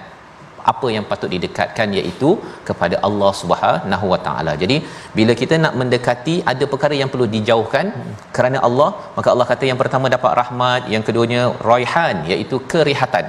apa 0.72 0.88
yang 0.96 1.06
patut 1.12 1.30
didekatkan 1.36 1.90
iaitu 2.00 2.30
kepada 2.70 2.96
Allah 3.08 3.32
Subhanahu 3.42 4.06
Wa 4.14 4.20
Taala. 4.28 4.54
Jadi 4.64 4.78
bila 5.18 5.36
kita 5.42 5.58
nak 5.66 5.76
mendekati 5.82 6.36
ada 6.54 6.66
perkara 6.74 6.98
yang 7.02 7.12
perlu 7.14 7.28
dijauhkan 7.36 7.86
kerana 8.38 8.60
Allah, 8.68 8.90
maka 9.18 9.30
Allah 9.34 9.48
kata 9.54 9.66
yang 9.70 9.80
pertama 9.84 10.14
dapat 10.18 10.34
rahmat, 10.42 10.84
yang 10.96 11.06
keduanya 11.08 11.44
raihan 11.72 12.18
iaitu 12.34 12.60
kerehatan. 12.74 13.28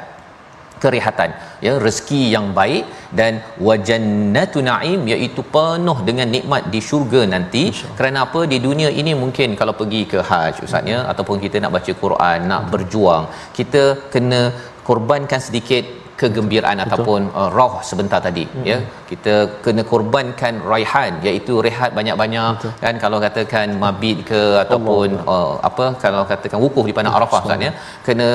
Kerehatan 0.85 1.31
ya 1.67 1.73
rezeki 1.85 2.23
yang 2.35 2.47
baik 2.59 2.85
dan 3.19 3.33
wajannatu 3.67 4.61
naim 4.69 5.01
iaitu 5.13 5.43
penuh 5.55 5.97
dengan 6.09 6.29
nikmat 6.35 6.63
di 6.73 6.81
syurga 6.89 7.21
nanti 7.35 7.63
kerana 7.99 8.19
apa 8.27 8.41
di 8.53 8.59
dunia 8.67 8.91
ini 9.01 9.13
mungkin 9.23 9.57
kalau 9.61 9.75
pergi 9.81 10.03
ke 10.13 10.19
haji 10.31 10.61
ustaznya 10.69 10.99
hmm. 11.01 11.11
ataupun 11.13 11.39
kita 11.45 11.63
nak 11.65 11.73
baca 11.77 11.93
Quran 12.03 12.39
nak 12.53 12.65
berjuang 12.75 13.25
kita 13.59 13.83
kena 14.15 14.43
korbankan 14.89 15.41
sedikit 15.47 16.04
kegembiraan 16.21 16.77
Betul. 16.79 16.87
ataupun 16.87 17.21
uh, 17.41 17.51
roh 17.57 17.73
sebentar 17.91 18.21
tadi 18.27 18.45
hmm. 18.47 18.67
ya. 18.71 18.79
Kita 19.11 19.35
kena 19.65 19.83
korbankan 19.91 20.55
raihan 20.73 21.13
iaitu 21.27 21.55
rehat 21.67 21.91
banyak-banyak 21.99 22.53
Betul. 22.59 22.73
kan. 22.85 22.95
Kalau 23.05 23.19
katakan 23.25 23.67
mabit 23.85 24.19
ke 24.31 24.43
ataupun 24.65 25.09
uh, 25.35 25.53
apa 25.69 25.87
kalau 26.05 26.23
katakan 26.33 26.59
wukuf 26.65 26.87
di 26.91 26.95
padang 26.99 27.17
Arafah 27.19 27.43
kan 27.51 27.61
ya. 27.67 27.73
kena 28.07 28.29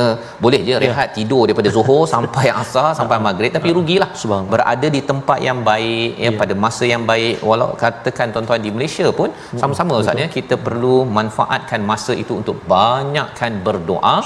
boleh 0.45 0.61
je 0.67 0.75
rehat 0.85 1.07
ya. 1.09 1.15
tidur 1.17 1.43
daripada 1.47 1.71
zuhur 1.77 2.03
sampai 2.15 2.47
asar 2.61 2.89
sampai 2.99 3.19
maghrib 3.27 3.53
tapi 3.57 3.71
rugilah. 3.79 4.11
berada 4.53 4.87
di 4.95 5.01
tempat 5.09 5.39
yang 5.47 5.59
baik 5.71 6.11
ya, 6.25 6.29
ya. 6.29 6.37
pada 6.41 6.53
masa 6.65 6.83
yang 6.93 7.03
baik. 7.11 7.35
Walau 7.49 7.69
katakan 7.83 8.27
tuan-tuan 8.35 8.61
di 8.65 8.71
Malaysia 8.75 9.07
pun 9.19 9.29
hmm. 9.31 9.59
sama-sama 9.61 10.01
ustaz 10.03 10.23
ya. 10.23 10.29
kita 10.37 10.55
perlu 10.67 10.95
manfaatkan 11.19 11.81
masa 11.91 12.13
itu 12.23 12.33
untuk 12.41 12.57
banyakkan 12.75 13.51
berdoa 13.67 14.17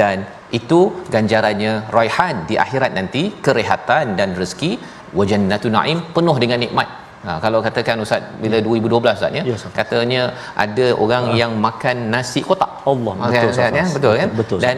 dan 0.00 0.16
itu 0.58 0.78
ganjarannya 1.14 1.72
raihan 1.96 2.36
di 2.50 2.54
akhirat 2.64 2.92
nanti 2.98 3.22
kerehatan 3.46 4.16
dan 4.20 4.30
rezeki 4.40 4.72
wajannatu 5.18 5.70
naim 5.76 6.00
penuh 6.16 6.38
dengan 6.44 6.60
nikmat 6.64 6.90
Ha, 7.26 7.32
kalau 7.44 7.58
katakan 7.64 8.02
Ustaz 8.04 8.22
bila 8.42 8.58
2012 8.66 9.18
Ustaz 9.18 9.36
ya 9.38 9.42
yes, 9.48 9.62
katanya 9.78 10.22
ada 10.64 10.86
orang 11.04 11.24
uh. 11.30 11.38
yang 11.40 11.52
makan 11.64 11.96
nasi 12.14 12.40
kotak 12.48 12.70
Allah 12.90 13.14
okay, 13.18 13.32
betul 13.32 13.50
Ustaz 13.54 13.78
ya 13.78 13.84
betul 13.96 14.14
kan 14.20 14.28
betul, 14.40 14.58
dan 14.64 14.76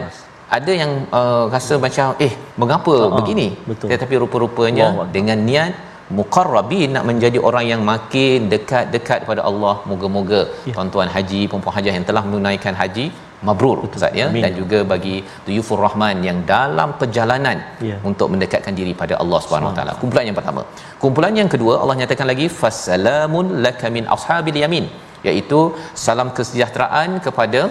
ada 0.57 0.71
yang 0.81 0.91
uh, 1.19 1.45
rasa 1.53 1.73
betul. 1.75 1.83
macam 1.85 2.07
eh 2.27 2.33
mengapa 2.61 2.93
uh, 2.97 3.13
begini 3.17 3.47
betul. 3.69 3.89
tetapi 3.91 4.15
rupa-rupanya 4.23 4.87
Allah. 4.89 5.07
dengan 5.17 5.37
niat 5.49 5.73
muqarrabin 6.19 6.89
nak 6.95 7.05
menjadi 7.09 7.39
orang 7.49 7.65
yang 7.71 7.81
makin 7.91 8.49
dekat-dekat 8.53 9.19
kepada 9.23 9.41
Allah 9.49 9.75
moga-moga 9.91 10.41
ya. 10.69 10.73
tuan-tuan 10.75 11.11
haji 11.15 11.41
puan-puan 11.51 11.75
haji 11.77 11.89
yang 11.97 12.07
telah 12.09 12.23
menunaikan 12.29 12.75
haji 12.81 13.05
mabrur 13.47 13.77
Ustaz 13.85 14.13
ya 14.19 14.27
dan 14.43 14.51
juga 14.61 14.79
bagi 14.93 15.15
Duyufur 15.45 15.79
Rahman 15.85 16.17
yang 16.27 16.39
dalam 16.53 16.89
perjalanan 17.01 17.57
ya. 17.89 17.97
untuk 18.09 18.27
mendekatkan 18.33 18.73
diri 18.79 18.93
pada 19.01 19.15
Allah 19.23 19.39
Subhanahu 19.45 19.73
Taala. 19.77 19.93
Kumpulan 20.01 20.25
yang 20.29 20.37
pertama. 20.39 20.63
Kumpulan 21.03 21.35
yang 21.41 21.49
kedua 21.53 21.75
Allah 21.83 21.97
nyatakan 22.01 22.27
lagi 22.33 22.47
fasalamun 22.61 23.47
lakamin 23.67 24.05
ashabil 24.17 24.59
yamin 24.63 24.87
iaitu 25.29 25.61
salam 26.05 26.29
kesejahteraan 26.37 27.09
kepada 27.25 27.61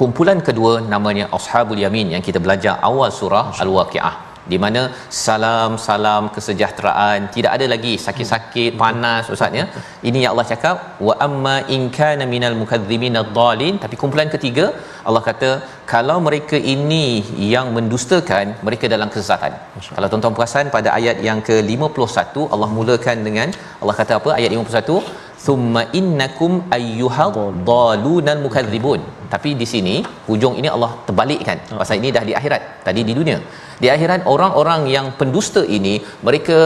kumpulan 0.00 0.38
kedua 0.48 0.72
namanya 0.94 1.24
ashabul 1.38 1.80
yamin 1.84 2.08
yang 2.16 2.22
kita 2.28 2.38
belajar 2.44 2.74
awal 2.90 3.10
surah 3.20 3.46
Al-Waqiah 3.64 4.14
di 4.50 4.56
mana 4.64 4.80
salam-salam 5.24 6.24
kesejahteraan 6.36 7.28
tidak 7.34 7.52
ada 7.56 7.66
lagi 7.74 7.92
sakit-sakit 8.06 8.70
panas 8.82 9.30
ustaz 9.34 9.58
ya. 9.60 9.66
Ini 10.08 10.18
yang 10.22 10.32
Allah 10.34 10.46
cakap 10.52 10.76
wa 11.08 11.14
amma 11.26 11.56
in 11.76 11.82
kana 11.98 12.26
minal 12.34 12.56
mukadzibin 12.62 13.20
ad-dallin 13.22 13.76
tapi 13.84 13.96
kumpulan 14.02 14.30
ketiga 14.34 14.66
Allah 15.08 15.22
kata 15.28 15.50
kalau 15.92 16.16
mereka 16.28 16.56
ini 16.74 17.06
yang 17.54 17.68
mendustakan 17.76 18.46
mereka 18.66 18.86
dalam 18.94 19.08
kesesatan. 19.14 19.54
Kalau 19.96 20.08
tuan-tuan 20.10 20.36
perasan 20.38 20.66
pada 20.76 20.90
ayat 20.98 21.18
yang 21.28 21.40
ke-51 21.48 22.46
Allah 22.54 22.70
mulakan 22.78 23.18
dengan 23.28 23.48
Allah 23.82 23.96
kata 24.00 24.14
apa? 24.20 24.30
Ayat 24.38 24.50
51 24.54 25.21
thumma 25.46 25.82
innakum 26.00 26.52
ayyuhad 26.78 27.36
dalunal 27.70 28.40
mukadzibun 28.46 29.02
tapi 29.34 29.50
di 29.60 29.66
sini 29.72 29.94
hujung 30.28 30.54
ini 30.60 30.68
Allah 30.76 30.90
terbalikkan. 31.08 31.58
Pasal 31.80 31.96
ini 32.00 32.08
dah 32.16 32.24
di 32.28 32.34
akhirat 32.38 32.62
tadi 32.86 33.02
di 33.08 33.12
dunia. 33.18 33.38
Di 33.82 33.88
akhirat 33.94 34.26
orang-orang 34.32 34.82
yang 34.94 35.06
pendusta 35.20 35.62
ini 35.76 35.94
mereka 36.26 36.58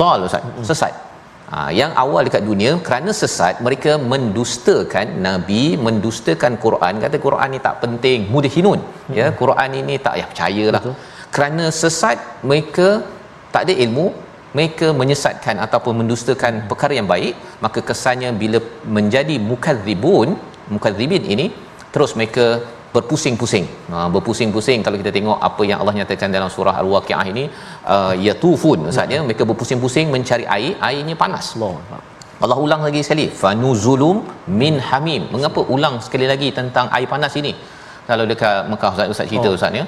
dal 0.00 0.24
ustaz 0.28 0.70
sesat. 0.70 0.94
Ha, 1.50 1.58
yang 1.80 1.92
awal 2.02 2.22
dekat 2.26 2.42
dunia 2.50 2.70
kerana 2.86 3.10
sesat 3.18 3.56
mereka 3.66 3.92
mendustakan 4.12 5.08
nabi 5.26 5.64
mendustakan 5.86 6.54
Quran. 6.64 6.94
Kata 7.04 7.18
Quran 7.26 7.50
ni 7.54 7.60
tak 7.66 7.76
penting 7.82 8.20
mudhinun 8.36 8.80
hmm. 8.86 9.14
ya 9.18 9.26
Quran 9.42 9.70
ini 9.82 9.96
tak 10.06 10.14
payah 10.16 10.28
percayalah. 10.32 10.82
Betul. 10.86 10.96
kerana 11.34 11.64
sesat 11.80 12.18
mereka 12.50 12.88
tak 13.52 13.62
ada 13.66 13.74
ilmu 13.84 14.06
mereka 14.56 14.86
menyesatkan 15.00 15.56
ataupun 15.66 15.94
mendustakan 16.00 16.54
perkara 16.70 16.94
yang 16.98 17.08
baik 17.14 17.34
maka 17.64 17.80
kesannya 17.88 18.30
bila 18.42 18.60
menjadi 18.96 19.36
mukadzibun 19.50 20.30
mukadzibin 20.74 21.24
ini 21.34 21.46
terus 21.94 22.12
mereka 22.18 22.46
berpusing-pusing. 22.96 23.66
Ha, 23.92 24.08
berpusing-pusing 24.14 24.80
kalau 24.86 24.96
kita 25.00 25.10
tengok 25.16 25.38
apa 25.48 25.62
yang 25.68 25.78
Allah 25.82 25.94
nyatakan 26.00 26.30
dalam 26.36 26.50
surah 26.56 26.74
Al-Waqiah 26.82 27.24
ini 27.32 27.44
uh, 27.94 28.14
yatufun 28.26 28.78
maksudnya 28.88 29.20
mereka 29.28 29.44
berpusing-pusing 29.50 30.06
mencari 30.14 30.44
air, 30.56 30.72
airnya 30.88 31.16
panas. 31.22 31.46
Allah. 31.56 32.00
Allah 32.44 32.58
ulang 32.64 32.82
lagi 32.86 33.00
sekali 33.06 33.26
fanuzulum 33.42 34.16
min 34.62 34.74
hamim. 34.88 35.22
Mengapa 35.34 35.60
ulang 35.74 35.94
sekali 36.06 36.26
lagi 36.32 36.48
tentang 36.58 36.88
air 36.96 37.08
panas 37.12 37.34
ini? 37.40 37.52
Kalau 38.08 38.24
dekat 38.32 38.56
Mekah 38.72 38.90
Ustaz 38.94 39.08
Ustaz 39.14 39.26
cerita 39.30 39.48
oh, 39.52 39.56
Ustaz 39.58 39.72
ya. 39.80 39.84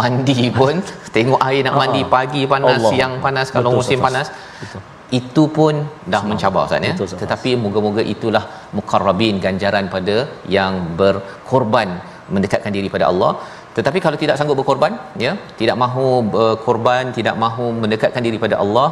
Mandi 0.00 0.50
pun 0.58 0.74
tengok 1.16 1.40
air 1.48 1.62
nak 1.66 1.74
mandi 1.82 2.02
ah, 2.06 2.10
pagi 2.16 2.42
panas, 2.52 2.78
Allah. 2.78 2.92
siang 2.92 3.14
panas 3.24 3.46
kalau 3.54 3.70
betul, 3.70 3.80
musim 3.80 3.98
panas. 4.08 4.28
Betul 4.62 4.82
itu 5.18 5.42
pun 5.56 5.74
dah 6.12 6.20
Sama. 6.22 6.30
mencabar 6.30 6.62
Ustaz 6.66 6.82
ya. 6.88 6.94
Tetapi 7.22 7.50
moga-moga 7.64 8.02
itulah 8.14 8.42
mukarrabin 8.76 9.36
ganjaran 9.44 9.86
pada 9.94 10.16
yang 10.56 10.72
berkorban 11.00 11.90
mendekatkan 12.34 12.72
diri 12.76 12.88
pada 12.94 13.06
Allah 13.10 13.32
tetapi 13.76 13.98
kalau 14.04 14.18
tidak 14.22 14.36
sanggup 14.38 14.56
berkorban 14.60 14.92
ya 15.24 15.32
tidak 15.60 15.76
mahu 15.82 16.06
berkorban 16.34 17.12
tidak 17.18 17.36
mahu 17.44 17.66
mendekatkan 17.82 18.22
diri 18.26 18.38
pada 18.44 18.56
Allah 18.64 18.88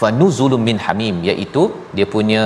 fa 0.00 0.08
nuzulun 0.20 0.62
min 0.68 0.78
hamim 0.86 1.16
iaitu 1.28 1.62
dia 1.96 2.06
punya 2.14 2.42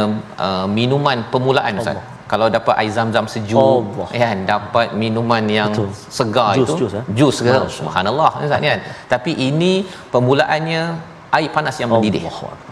uh, 0.47 0.67
minuman 0.79 1.19
permulaan 1.33 1.81
Ustaz 1.83 1.95
Allah. 1.95 2.07
Kalau 2.33 2.47
dapat 2.57 2.75
air 2.81 2.93
zam-zam 2.97 3.27
sejuk 3.33 3.85
ya 4.19 4.27
kan 4.27 4.39
dapat 4.53 4.89
minuman 5.03 5.45
yang 5.59 5.73
Betul. 5.75 5.89
segar 6.19 6.51
jus, 6.59 6.69
itu 6.69 6.75
jus, 6.83 6.93
eh? 7.01 7.05
jus 7.19 7.37
ke? 7.47 7.57
Subhanallah 7.79 8.31
Ustaz 8.45 8.63
kan? 8.67 8.81
Tapi 9.13 9.33
ini 9.49 9.73
permulaannya 10.13 10.83
air 11.37 11.51
panas 11.57 11.77
yang 11.81 11.91
mendidih 11.93 12.25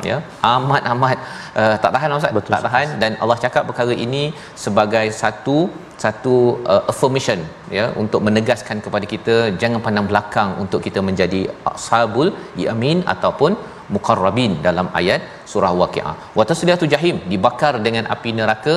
ya. 0.08 0.16
Amat 0.54 0.82
amat 0.92 1.18
uh, 1.60 1.74
tak 1.82 1.90
tahan 1.94 2.16
Ustaz? 2.16 2.32
Betul, 2.38 2.52
tak 2.54 2.64
tahan. 2.66 2.88
Dan 3.02 3.12
Allah 3.22 3.38
cakap 3.44 3.62
perkara 3.68 3.94
ini 4.06 4.22
sebagai 4.64 5.06
satu 5.22 5.56
satu 6.04 6.36
uh, 6.72 6.82
affirmation 6.92 7.40
ya 7.78 7.86
untuk 8.02 8.20
menegaskan 8.26 8.78
kepada 8.86 9.06
kita 9.12 9.36
jangan 9.62 9.80
pandang 9.86 10.06
belakang 10.10 10.50
untuk 10.64 10.80
kita 10.86 11.02
menjadi 11.08 11.40
ashabul 11.72 12.30
yamin 12.64 13.00
ataupun 13.14 13.52
muqarrabin 13.94 14.52
dalam 14.66 14.86
ayat 15.00 15.20
surah 15.52 15.72
waqiah. 15.82 16.14
Wa 16.38 16.44
tasliyatu 16.50 16.86
jahim 16.94 17.16
dibakar 17.32 17.74
dengan 17.86 18.04
api 18.14 18.30
neraka 18.40 18.76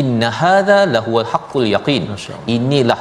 inna 0.00 0.30
hadza 0.40 0.80
lahuwal 0.94 1.28
haqqul 1.32 1.66
yaqin. 1.76 2.04
Inilah 2.56 3.00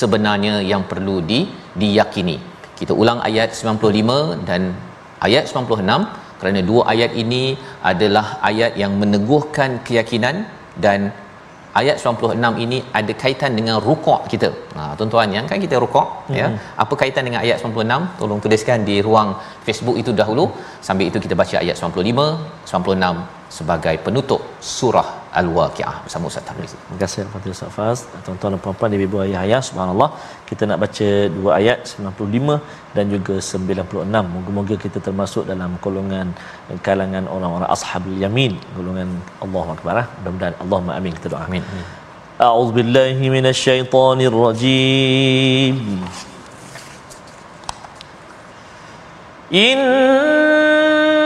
sebenarnya 0.00 0.54
yang 0.72 0.84
perlu 0.90 1.16
di 1.30 1.40
diyakini. 1.82 2.36
Kita 2.78 2.92
ulang 3.02 3.20
ayat 3.28 3.50
95 3.58 4.48
dan 4.48 4.62
ayat 5.26 5.44
96 5.50 6.40
kerana 6.40 6.60
dua 6.70 6.82
ayat 6.92 7.12
ini 7.22 7.44
adalah 7.90 8.26
ayat 8.50 8.72
yang 8.82 8.92
meneguhkan 9.02 9.70
keyakinan 9.86 10.36
dan 10.84 11.00
ayat 11.80 11.96
96 12.02 12.64
ini 12.64 12.78
ada 12.98 13.12
kaitan 13.22 13.52
dengan 13.58 13.76
rukuk 13.86 14.28
kita. 14.32 14.50
Ha 14.76 14.92
tuan-tuan 14.98 15.28
yang 15.36 15.46
kan 15.50 15.58
kita 15.64 15.76
rukuk 15.84 16.06
hmm. 16.28 16.36
ya. 16.40 16.46
Apa 16.82 16.94
kaitan 17.02 17.24
dengan 17.28 17.40
ayat 17.44 17.58
96? 17.64 18.20
Tolong 18.20 18.40
tuliskan 18.44 18.84
di 18.88 18.96
ruang 19.06 19.30
Facebook 19.66 19.96
itu 20.02 20.12
dahulu. 20.20 20.46
Sambil 20.86 21.08
itu 21.10 21.20
kita 21.24 21.36
baca 21.42 21.56
ayat 21.64 21.76
95, 21.80 22.68
96 22.68 23.56
sebagai 23.58 23.96
penutup 24.04 24.40
surah 24.74 25.21
Al-Waqiah 25.40 25.94
bersama 26.04 26.24
Ustaz 26.30 26.44
Tarmizi. 26.48 26.76
Terima 26.80 26.98
kasih 27.02 27.20
kepada 27.26 27.48
Ustaz 27.54 27.70
Faz. 27.76 27.98
Tuan-tuan 28.24 28.52
dan 28.54 28.60
puan-puan 28.64 28.96
ibu 29.06 29.18
ayah 29.24 29.40
ayah 29.46 29.60
subhanallah. 29.68 30.08
Kita 30.48 30.62
nak 30.70 30.78
baca 30.84 31.08
dua 31.36 31.50
ayat 31.60 31.78
95 31.92 32.58
dan 32.96 33.04
juga 33.14 33.34
96. 33.40 34.32
Moga-moga 34.34 34.76
kita 34.84 34.98
termasuk 35.06 35.44
dalam 35.52 35.70
golongan 35.84 36.28
kalangan 36.88 37.24
orang-orang 37.36 37.68
ashabul 37.76 38.18
yamin, 38.24 38.54
golongan 38.76 39.08
Allah 39.44 39.66
Akbar. 39.76 39.94
Eh. 40.02 40.06
Mudah-mudahan 40.18 40.54
Allahumma 40.64 40.92
amin 41.00 41.12
kita 41.18 41.28
doa. 41.32 41.42
Amin. 41.48 41.64
A'udzu 42.48 42.72
billahi 42.78 43.24
minasyaitonir 43.36 44.36
rajim. 44.44 45.76
Inna 49.52 51.21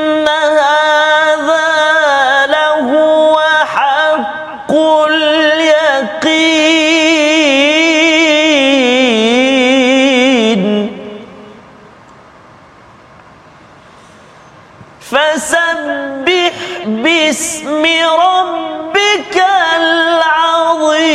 باسم 17.06 17.82
ربك 18.26 19.36
العظيم. 19.78 21.06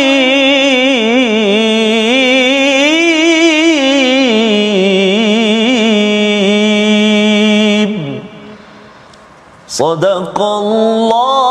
صدق 9.68 10.38
الله 10.42 11.51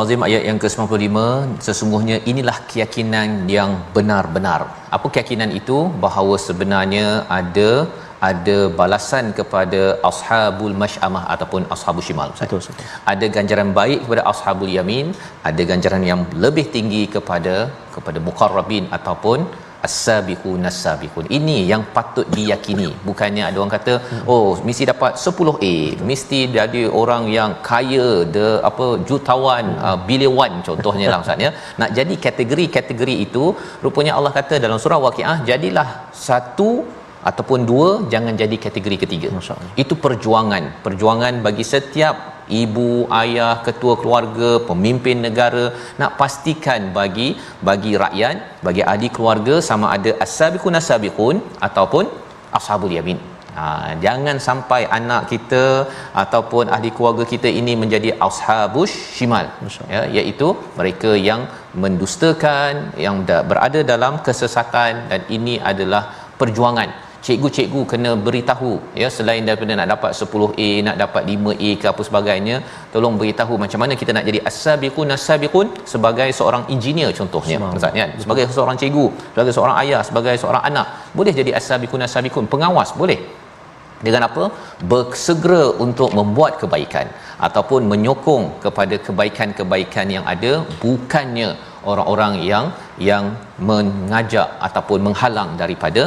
Al-Azim 0.00 0.22
ayat 0.26 0.42
yang 0.48 0.58
ke-95 0.62 1.16
sesungguhnya 1.66 2.16
inilah 2.30 2.54
keyakinan 2.68 3.30
yang 3.54 3.70
benar-benar. 3.96 4.60
Apa 4.96 5.06
keyakinan 5.14 5.50
itu? 5.58 5.78
Bahawa 6.04 6.36
sebenarnya 6.44 7.06
ada 7.38 7.70
ada 8.28 8.56
balasan 8.78 9.26
kepada 9.38 9.82
ashabul 10.10 10.74
masyamah 10.82 11.22
ataupun 11.34 11.62
ashabul 11.74 12.04
shimal 12.08 12.30
betul, 12.40 12.60
betul. 12.64 12.74
ada 13.12 13.26
ganjaran 13.36 13.70
baik 13.78 14.00
kepada 14.04 14.22
ashabul 14.32 14.72
yamin 14.76 15.06
ada 15.50 15.62
ganjaran 15.70 16.04
yang 16.10 16.22
lebih 16.44 16.66
tinggi 16.76 17.02
kepada 17.14 17.54
kepada 17.94 18.18
muqarrabin 18.26 18.86
ataupun 18.98 19.38
as-sabiqun 19.86 20.68
as-sabiqun. 20.70 21.26
Ini 21.38 21.56
yang 21.72 21.82
patut 21.96 22.26
diyakini. 22.36 22.90
Bukannya 23.08 23.44
ada 23.48 23.58
orang 23.62 23.74
kata 23.76 23.94
oh 24.34 24.46
mesti 24.68 24.84
dapat 24.92 25.12
10A 25.24 25.74
mesti 26.10 26.40
jadi 26.58 26.82
orang 27.02 27.24
yang 27.38 27.52
kaya 27.70 28.08
de 28.36 28.46
apa 28.70 28.86
jutawan 29.10 29.66
uh, 29.88 29.98
bilion 30.08 30.54
contohnya 30.68 31.08
lah 31.12 31.20
ustaz 31.24 31.46
ya. 31.46 31.52
Nak 31.82 31.92
jadi 31.98 32.16
kategori-kategori 32.26 33.16
itu 33.26 33.44
rupanya 33.84 34.14
Allah 34.20 34.32
kata 34.38 34.56
dalam 34.64 34.80
surah 34.84 35.00
waqiah 35.06 35.36
jadilah 35.50 35.88
satu 36.28 36.70
ataupun 37.28 37.60
dua 37.70 37.88
jangan 38.12 38.34
jadi 38.42 38.56
kategori 38.66 38.98
ketiga. 39.04 39.28
Itu 39.82 39.94
perjuangan. 40.04 40.64
Perjuangan 40.86 41.34
bagi 41.46 41.64
setiap 41.72 42.16
ibu 42.62 42.90
ayah 43.20 43.54
ketua 43.66 43.94
keluarga 44.02 44.50
pemimpin 44.68 45.18
negara 45.26 45.64
nak 46.00 46.12
pastikan 46.20 46.90
bagi 46.98 47.28
bagi 47.68 47.92
rakyat 48.04 48.36
bagi 48.66 48.82
ahli 48.92 49.08
keluarga 49.16 49.56
sama 49.68 49.88
ada 49.96 50.12
as-sabiqun 50.24 50.78
as-sabiqun 50.80 51.36
ataupun 51.68 52.06
ashabul 52.60 52.94
yamin. 52.98 53.20
Ha, 53.58 53.64
jangan 54.04 54.36
sampai 54.46 54.80
anak 54.98 55.22
kita 55.32 55.64
ataupun 56.22 56.64
ahli 56.74 56.90
keluarga 56.96 57.24
kita 57.32 57.48
ini 57.60 57.72
menjadi 57.82 58.10
ashabus 58.26 58.92
shimal. 59.16 59.46
Ya 59.94 60.02
iaitu 60.18 60.48
mereka 60.78 61.12
yang 61.28 61.42
mendustakan 61.82 62.74
yang 63.06 63.18
berada 63.50 63.82
dalam 63.92 64.16
kesesatan 64.26 64.92
dan 65.10 65.22
ini 65.36 65.56
adalah 65.72 66.02
perjuangan 66.40 66.90
cikgu-cikgu 67.26 67.80
kena 67.92 68.10
beritahu 68.26 68.72
ya 69.00 69.08
selain 69.16 69.42
daripada 69.48 69.72
nak 69.80 69.88
dapat 69.94 70.12
10A 70.20 70.68
nak 70.86 70.96
dapat 71.02 71.22
5A 71.32 71.70
ke 71.82 71.86
apa 71.92 72.02
sebagainya 72.08 72.56
tolong 72.94 73.16
beritahu 73.20 73.56
macam 73.64 73.80
mana 73.82 73.94
kita 74.02 74.10
nak 74.16 74.24
jadi 74.28 74.40
as-sabiqun 74.50 75.14
as-sabiqun 75.16 75.68
sebagai 75.92 76.28
seorang 76.38 76.64
engineer 76.74 77.10
contohnya 77.18 77.58
ustaz 77.80 78.00
ya. 78.00 78.06
Sebagai 78.22 78.44
seorang 78.56 78.78
cikgu 78.82 79.06
sebagai 79.34 79.52
seorang 79.58 79.76
ayah 79.82 80.00
sebagai 80.08 80.34
seorang 80.42 80.64
anak 80.70 80.86
boleh 81.18 81.34
jadi 81.40 81.52
as-sabiqun 81.60 82.06
as-sabiqun. 82.08 82.46
Pengawas 82.54 82.92
boleh. 83.02 83.20
Dengan 84.06 84.22
apa? 84.26 84.44
Bersegera 84.90 85.64
untuk 85.84 86.10
membuat 86.18 86.52
kebaikan 86.60 87.06
ataupun 87.46 87.80
menyokong 87.92 88.46
kepada 88.64 88.96
kebaikan-kebaikan 89.06 90.06
yang 90.16 90.24
ada 90.32 90.52
bukannya 90.84 91.48
orang-orang 91.90 92.34
yang 92.50 92.66
yang 93.08 93.24
mengajak 93.68 94.48
ataupun 94.68 94.98
menghalang 95.06 95.50
daripada 95.62 96.02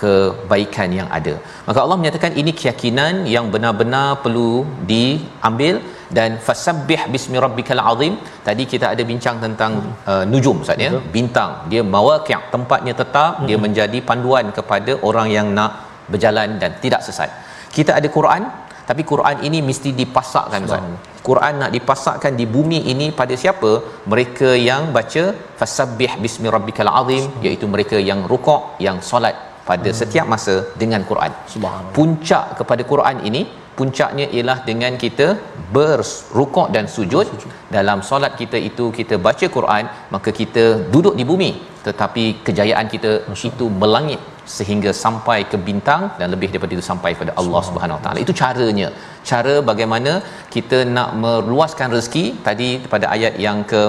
kebaikan 0.00 0.90
yang 0.98 1.08
ada. 1.18 1.34
Maka 1.68 1.78
Allah 1.84 1.98
menyatakan 2.00 2.32
ini 2.40 2.52
keyakinan 2.60 3.14
yang 3.34 3.46
benar-benar 3.54 4.08
perlu 4.24 4.50
diambil 4.90 5.76
dan 6.18 6.30
fasabbih 6.46 7.00
bismi 7.14 7.36
rabbikal 7.46 7.82
azim. 7.92 8.14
Tadi 8.48 8.64
kita 8.72 8.86
ada 8.94 9.02
bincang 9.10 9.38
tentang 9.44 9.72
uh, 10.10 10.24
nujum 10.32 10.58
Ustaz 10.64 10.84
ya, 10.86 10.92
bintang. 11.16 11.52
Dia 11.72 11.82
mawaqi' 11.94 12.40
tempatnya 12.54 12.94
tetap, 13.02 13.32
hmm. 13.40 13.46
dia 13.48 13.58
menjadi 13.66 14.00
panduan 14.10 14.48
kepada 14.58 14.94
orang 15.08 15.30
yang 15.36 15.48
nak 15.58 15.72
berjalan 16.12 16.50
dan 16.62 16.72
tidak 16.84 17.02
sesat 17.08 17.30
kita 17.76 17.92
ada 17.98 18.08
Quran 18.16 18.42
tapi 18.88 19.02
Quran 19.10 19.36
ini 19.46 19.58
mesti 19.68 19.90
dipasakkan 20.00 20.66
Ustaz. 20.66 20.84
Quran 21.28 21.54
nak 21.60 21.70
dipasakkan 21.76 22.32
di 22.40 22.44
bumi 22.54 22.78
ini 22.92 23.06
pada 23.20 23.34
siapa? 23.42 23.70
Mereka 24.12 24.48
yang 24.68 24.82
baca 24.96 25.24
fasabbih 25.60 26.12
bismi 26.24 26.46
rabbikal 26.56 26.90
azim 27.00 27.24
iaitu 27.46 27.66
mereka 27.72 27.98
yang 28.10 28.20
rukuk, 28.32 28.62
yang 28.86 28.98
solat 29.08 29.34
pada 29.70 29.90
hmm. 29.90 29.98
setiap 30.00 30.26
masa 30.34 30.54
dengan 30.82 31.02
Quran. 31.10 31.32
Subhanallah. 31.54 31.94
Puncak 31.98 32.44
kepada 32.60 32.82
Quran 32.92 33.18
ini 33.30 33.42
puncaknya 33.78 34.26
ialah 34.36 34.58
dengan 34.68 34.92
kita 35.02 35.26
berrukuk 35.74 36.68
dan 36.74 36.84
sujud. 36.94 37.26
sujud 37.32 37.52
dalam 37.76 37.98
solat 38.08 38.32
kita 38.40 38.58
itu 38.68 38.84
kita 38.98 39.14
baca 39.26 39.46
Quran 39.56 39.84
maka 40.14 40.30
kita 40.40 40.64
duduk 40.94 41.14
di 41.20 41.24
bumi 41.30 41.50
tetapi 41.88 42.24
kejayaan 42.46 42.86
kita 42.94 43.10
Masya. 43.30 43.50
itu 43.50 43.66
melangit 43.82 44.20
sehingga 44.56 44.90
sampai 45.04 45.38
ke 45.50 45.56
bintang 45.68 46.02
dan 46.18 46.26
lebih 46.34 46.48
daripada 46.50 46.72
itu 46.76 46.86
sampai 46.90 47.10
kepada 47.14 47.32
Allah 47.40 47.62
Subhanahu 47.68 47.98
Wa 47.98 48.02
Taala. 48.04 48.18
Itu 48.24 48.34
caranya. 48.42 48.88
Cara 49.30 49.54
bagaimana 49.70 50.12
kita 50.54 50.78
nak 50.96 51.08
meluaskan 51.22 51.90
rezeki 51.96 52.24
tadi 52.48 52.70
pada 52.92 53.06
ayat 53.16 53.34
yang 53.46 53.60
ke 53.72 53.82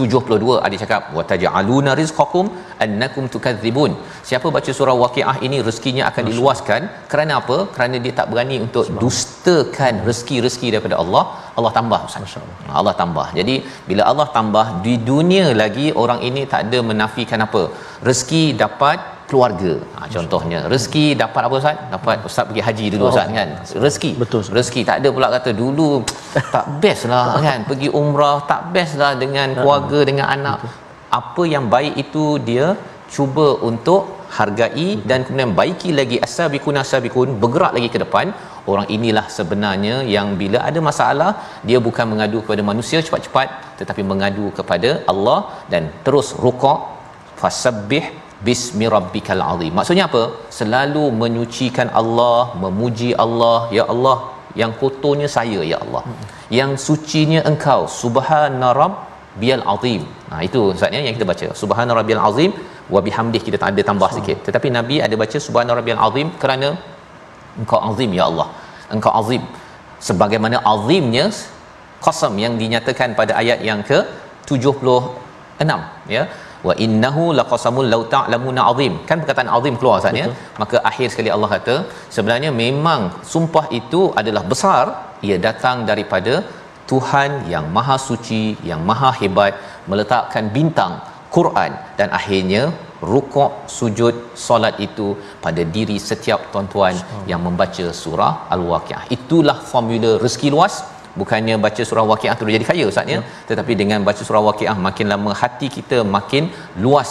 72 0.00 0.54
ada 0.66 0.76
cakap 0.82 1.02
wataj'aluna 1.16 1.92
rizqakum 2.00 2.46
annakum 2.84 3.24
tukadzibun. 3.34 3.92
Siapa 4.28 4.48
baca 4.56 4.70
surah 4.78 4.96
waqiah 5.02 5.36
ini 5.46 5.58
rezekinya 5.68 6.04
akan 6.10 6.24
diluaskan. 6.30 6.80
Kerana 7.12 7.32
apa? 7.40 7.56
Kerana 7.74 7.96
dia 8.04 8.14
tak 8.20 8.28
berani 8.32 8.56
untuk 8.66 8.86
dustakan 9.02 10.02
rezeki-rezeki 10.08 10.68
daripada 10.74 10.98
Allah. 11.02 11.24
Allah 11.58 11.72
tambah 11.78 12.00
masyaallah. 12.06 12.58
Allah 12.80 12.94
tambah. 13.00 13.26
Jadi 13.38 13.56
bila 13.88 14.04
Allah 14.10 14.28
tambah 14.36 14.66
di 14.86 14.94
dunia 15.10 15.46
lagi 15.62 15.88
orang 16.04 16.22
ini 16.28 16.44
tak 16.54 16.62
ada 16.66 16.80
menafikan 16.90 17.46
apa. 17.48 17.64
Rezeki 18.08 18.44
dapat 18.64 19.13
keluarga. 19.30 19.72
Ha, 19.96 20.06
contohnya 20.14 20.58
rezeki 20.72 21.04
dapat 21.22 21.42
apa 21.48 21.54
Ustaz? 21.62 21.76
Dapat 21.94 22.16
Ustaz 22.28 22.44
pergi 22.48 22.62
haji 22.68 22.86
dulu 22.94 23.04
Ustaz 23.10 23.28
kan. 23.38 23.48
Rezeki. 23.84 24.10
Betul. 24.22 24.42
Rezeki 24.58 24.80
tak 24.88 24.96
ada 25.00 25.08
pula 25.16 25.28
kata 25.36 25.50
dulu 25.62 25.90
tak 26.56 26.66
best 26.82 27.04
lah 27.12 27.24
kan 27.46 27.60
pergi 27.68 27.88
umrah 28.00 28.36
tak 28.50 28.62
best 28.74 28.94
lah 29.02 29.12
dengan 29.22 29.48
keluarga 29.60 30.00
dengan 30.10 30.26
anak. 30.36 30.58
Apa 31.20 31.42
yang 31.54 31.64
baik 31.74 31.94
itu 32.04 32.24
dia 32.48 32.66
cuba 33.14 33.46
untuk 33.68 34.02
hargai 34.36 34.88
dan 35.08 35.18
kemudian 35.26 35.52
baiki 35.58 35.90
lagi 35.98 36.16
asabiqun 36.26 36.78
asabiqun 36.82 37.28
bergerak 37.42 37.72
lagi 37.76 37.88
ke 37.94 37.98
depan 38.04 38.26
orang 38.70 38.86
inilah 38.96 39.26
sebenarnya 39.36 39.96
yang 40.14 40.28
bila 40.40 40.58
ada 40.68 40.80
masalah 40.88 41.30
dia 41.68 41.78
bukan 41.86 42.06
mengadu 42.12 42.38
kepada 42.44 42.62
manusia 42.70 42.98
cepat-cepat 43.06 43.48
tetapi 43.80 44.02
mengadu 44.10 44.46
kepada 44.58 44.90
Allah 45.12 45.38
dan 45.74 45.84
terus 46.06 46.30
rukuk 46.44 46.80
fasabbih 47.42 48.04
bismi 48.46 48.86
rabbikal 48.94 49.42
azim. 49.52 49.72
Maksudnya 49.78 50.04
apa? 50.10 50.22
Selalu 50.58 51.04
menyucikan 51.22 51.88
Allah 52.00 52.52
memuji 52.64 53.10
Allah. 53.24 53.58
Ya 53.78 53.84
Allah 53.94 54.16
yang 54.60 54.72
kotornya 54.82 55.28
saya 55.36 55.60
ya 55.72 55.78
Allah. 55.84 56.02
Yang 56.58 56.70
sucinya 56.86 57.40
engkau. 57.50 57.80
Subhana 58.02 58.70
rabbiyal 58.82 59.64
azim. 59.74 60.02
Nah 60.30 60.40
itu 60.48 60.60
ustaznya 60.74 61.00
yang 61.06 61.16
kita 61.18 61.28
baca. 61.32 61.48
Subhana 61.62 61.92
rabbiyal 62.00 62.22
azim. 62.28 62.52
Wa 62.94 63.00
bihamdih 63.06 63.42
kita 63.46 63.64
ada 63.72 63.82
tambah 63.90 64.10
sikit. 64.16 64.38
Tetapi 64.46 64.68
nabi 64.78 64.96
ada 65.06 65.16
baca 65.22 65.38
subhana 65.46 65.72
rabbiyal 65.80 66.02
azim 66.08 66.28
kerana 66.42 66.70
engkau 67.60 67.80
azim 67.90 68.12
ya 68.20 68.24
Allah. 68.30 68.48
Engkau 68.94 69.12
azim. 69.20 69.42
Sebagaimana 70.08 70.56
azimnya 70.72 71.26
qasam 72.04 72.34
yang 72.44 72.54
dinyatakan 72.62 73.16
pada 73.20 73.32
ayat 73.40 73.60
yang 73.68 73.80
ke 73.90 73.98
76 74.48 75.70
ya 76.16 76.22
wa 76.68 76.74
innahu 76.84 77.24
laqasamul 77.38 77.88
law 77.92 78.02
ta'lamuna 78.14 78.62
azim. 78.72 78.94
Kan 79.08 79.18
perkataan 79.22 79.50
azim 79.58 79.74
keluar 79.80 79.96
Ustaz 80.00 80.20
ya? 80.22 80.28
Maka 80.62 80.76
akhir 80.90 81.06
sekali 81.14 81.30
Allah 81.36 81.50
kata 81.56 81.76
sebenarnya 82.16 82.50
memang 82.64 83.00
sumpah 83.32 83.66
itu 83.80 84.00
adalah 84.22 84.44
besar. 84.52 84.84
Ia 85.28 85.38
datang 85.48 85.76
daripada 85.90 86.34
Tuhan 86.90 87.30
yang 87.52 87.66
maha 87.76 87.96
suci 88.08 88.42
yang 88.70 88.80
maha 88.90 89.10
hebat 89.20 89.54
meletakkan 89.90 90.46
bintang 90.56 90.94
Quran. 91.36 91.72
Dan 91.98 92.08
akhirnya 92.18 92.62
rukuk 93.12 93.52
sujud 93.76 94.14
solat 94.46 94.74
itu 94.86 95.06
pada 95.44 95.62
diri 95.76 95.96
setiap 96.08 96.40
tuan-tuan 96.52 96.94
yang 97.30 97.40
membaca 97.46 97.86
surah 98.02 98.34
al-waqiah. 98.54 99.02
Itulah 99.16 99.56
formula 99.72 100.10
rezeki 100.24 100.48
luas 100.54 100.74
bukannya 101.20 101.56
baca 101.66 101.82
surah 101.90 102.06
waqiah 102.12 102.34
terus 102.38 102.54
jadi 102.56 102.66
kaya 102.70 102.84
ustaz 102.92 103.12
ya? 103.14 103.18
Hmm. 103.20 103.28
tetapi 103.50 103.72
dengan 103.82 104.00
baca 104.08 104.22
surah 104.28 104.42
waqiah 104.48 104.76
makin 104.88 105.08
lama 105.12 105.32
hati 105.42 105.68
kita 105.76 105.98
makin 106.16 106.46
luas 106.84 107.10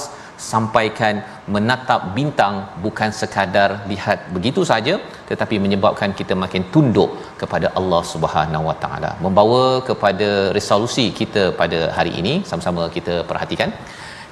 sampaikan 0.52 1.16
menatap 1.56 2.02
bintang 2.18 2.56
bukan 2.86 3.10
sekadar 3.20 3.70
lihat 3.92 4.20
begitu 4.36 4.62
saja 4.72 4.94
tetapi 5.30 5.56
menyebabkan 5.66 6.12
kita 6.20 6.34
makin 6.44 6.64
tunduk 6.74 7.10
kepada 7.42 7.68
Allah 7.80 8.02
Subhanahu 8.14 8.68
Wa 8.70 8.76
Taala. 8.84 9.12
Membawa 9.26 9.64
kepada 9.90 10.30
resolusi 10.58 11.06
kita 11.20 11.44
pada 11.62 11.80
hari 11.98 12.14
ini 12.22 12.34
sama-sama 12.50 12.86
kita 12.98 13.16
perhatikan. 13.32 13.72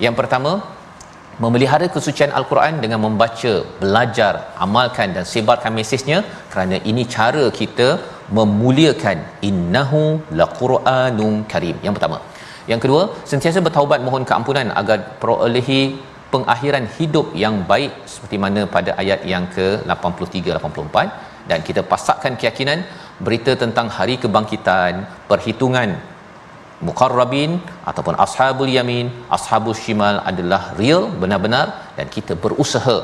Yang 0.06 0.16
pertama 0.20 0.52
memelihara 1.44 1.88
kesucian 1.96 2.32
al-Quran 2.40 2.76
dengan 2.84 3.00
membaca, 3.06 3.54
belajar, 3.82 4.34
amalkan 4.66 5.10
dan 5.16 5.26
sebarkan 5.34 5.74
mesejnya 5.80 6.18
kerana 6.52 6.78
ini 6.92 7.04
cara 7.16 7.46
kita 7.62 7.90
memuliakan 8.38 9.18
innahu 9.50 10.04
laqur'anun 10.40 11.36
karim. 11.54 11.78
Yang 11.86 11.96
pertama. 11.98 12.20
Yang 12.72 12.82
kedua, 12.84 13.04
sentiasa 13.32 13.60
bertaubat 13.68 14.00
mohon 14.08 14.24
keampunan 14.30 14.68
agar 14.82 14.98
perolehi 15.22 15.82
pengakhiran 16.34 16.86
hidup 16.98 17.28
yang 17.44 17.56
baik 17.72 17.92
seperti 18.12 18.38
mana 18.44 18.62
pada 18.76 18.92
ayat 19.02 19.22
yang 19.34 19.46
ke-83 19.56 20.46
84 20.56 21.50
dan 21.50 21.60
kita 21.68 21.82
pasakkan 21.92 22.34
keyakinan 22.40 22.80
berita 23.26 23.52
tentang 23.64 23.88
hari 23.98 24.16
kebangkitan, 24.24 24.94
perhitungan 25.32 25.90
muqarrabin 26.88 27.52
ataupun 27.90 28.16
ashabul 28.26 28.72
yamin, 28.78 29.08
ashabul 29.38 29.78
shimal 29.84 30.18
adalah 30.32 30.62
real 30.82 31.04
benar-benar 31.24 31.68
dan 31.98 32.08
kita 32.18 32.36
berusaha 32.46 32.98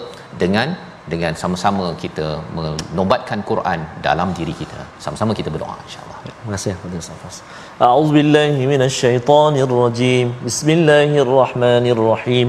dengan 0.43 0.69
dengan 1.11 1.33
sama-sama 1.41 1.85
kita 2.03 2.27
menobatkan 2.57 3.39
Quran 3.49 3.79
dalam 4.07 4.29
diri 4.39 4.53
kita. 4.61 4.79
Sama-sama 5.05 5.31
kita 5.39 5.49
berdoa 5.55 5.75
insya-Allah. 5.87 6.17
Terima 6.27 6.51
kasih 6.55 6.71
kepada 6.79 6.95
Ustaz. 7.03 7.35
A'udzu 7.87 8.11
billahi 8.17 8.61
minasyaitonir 8.71 9.71
rajim. 9.83 10.27
Bismillahirrahmanirrahim. 10.47 12.47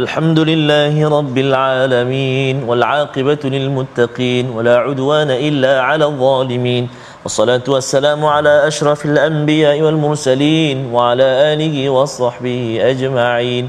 Alhamdulillahi 0.00 1.00
rabbil 1.16 1.52
alamin 1.60 2.56
wal 2.68 2.84
'aqibatu 2.92 3.46
lil 3.56 3.68
muttaqin 3.78 4.44
wala 4.56 4.76
'udwana 4.88 5.34
illa 5.48 5.72
'alal 5.88 6.16
zalimin. 6.24 6.84
Wassalatu 7.26 7.74
wassalamu 7.74 8.30
ala 8.30 8.62
ashrafil 8.70 9.18
anbiya 9.18 9.74
wal 9.82 9.98
mursalin 9.98 10.86
wa 10.94 11.10
ala 11.10 11.50
alihi 11.50 11.90
wa 11.90 12.06
sahbihi 12.06 12.78
ajma'in. 12.78 13.66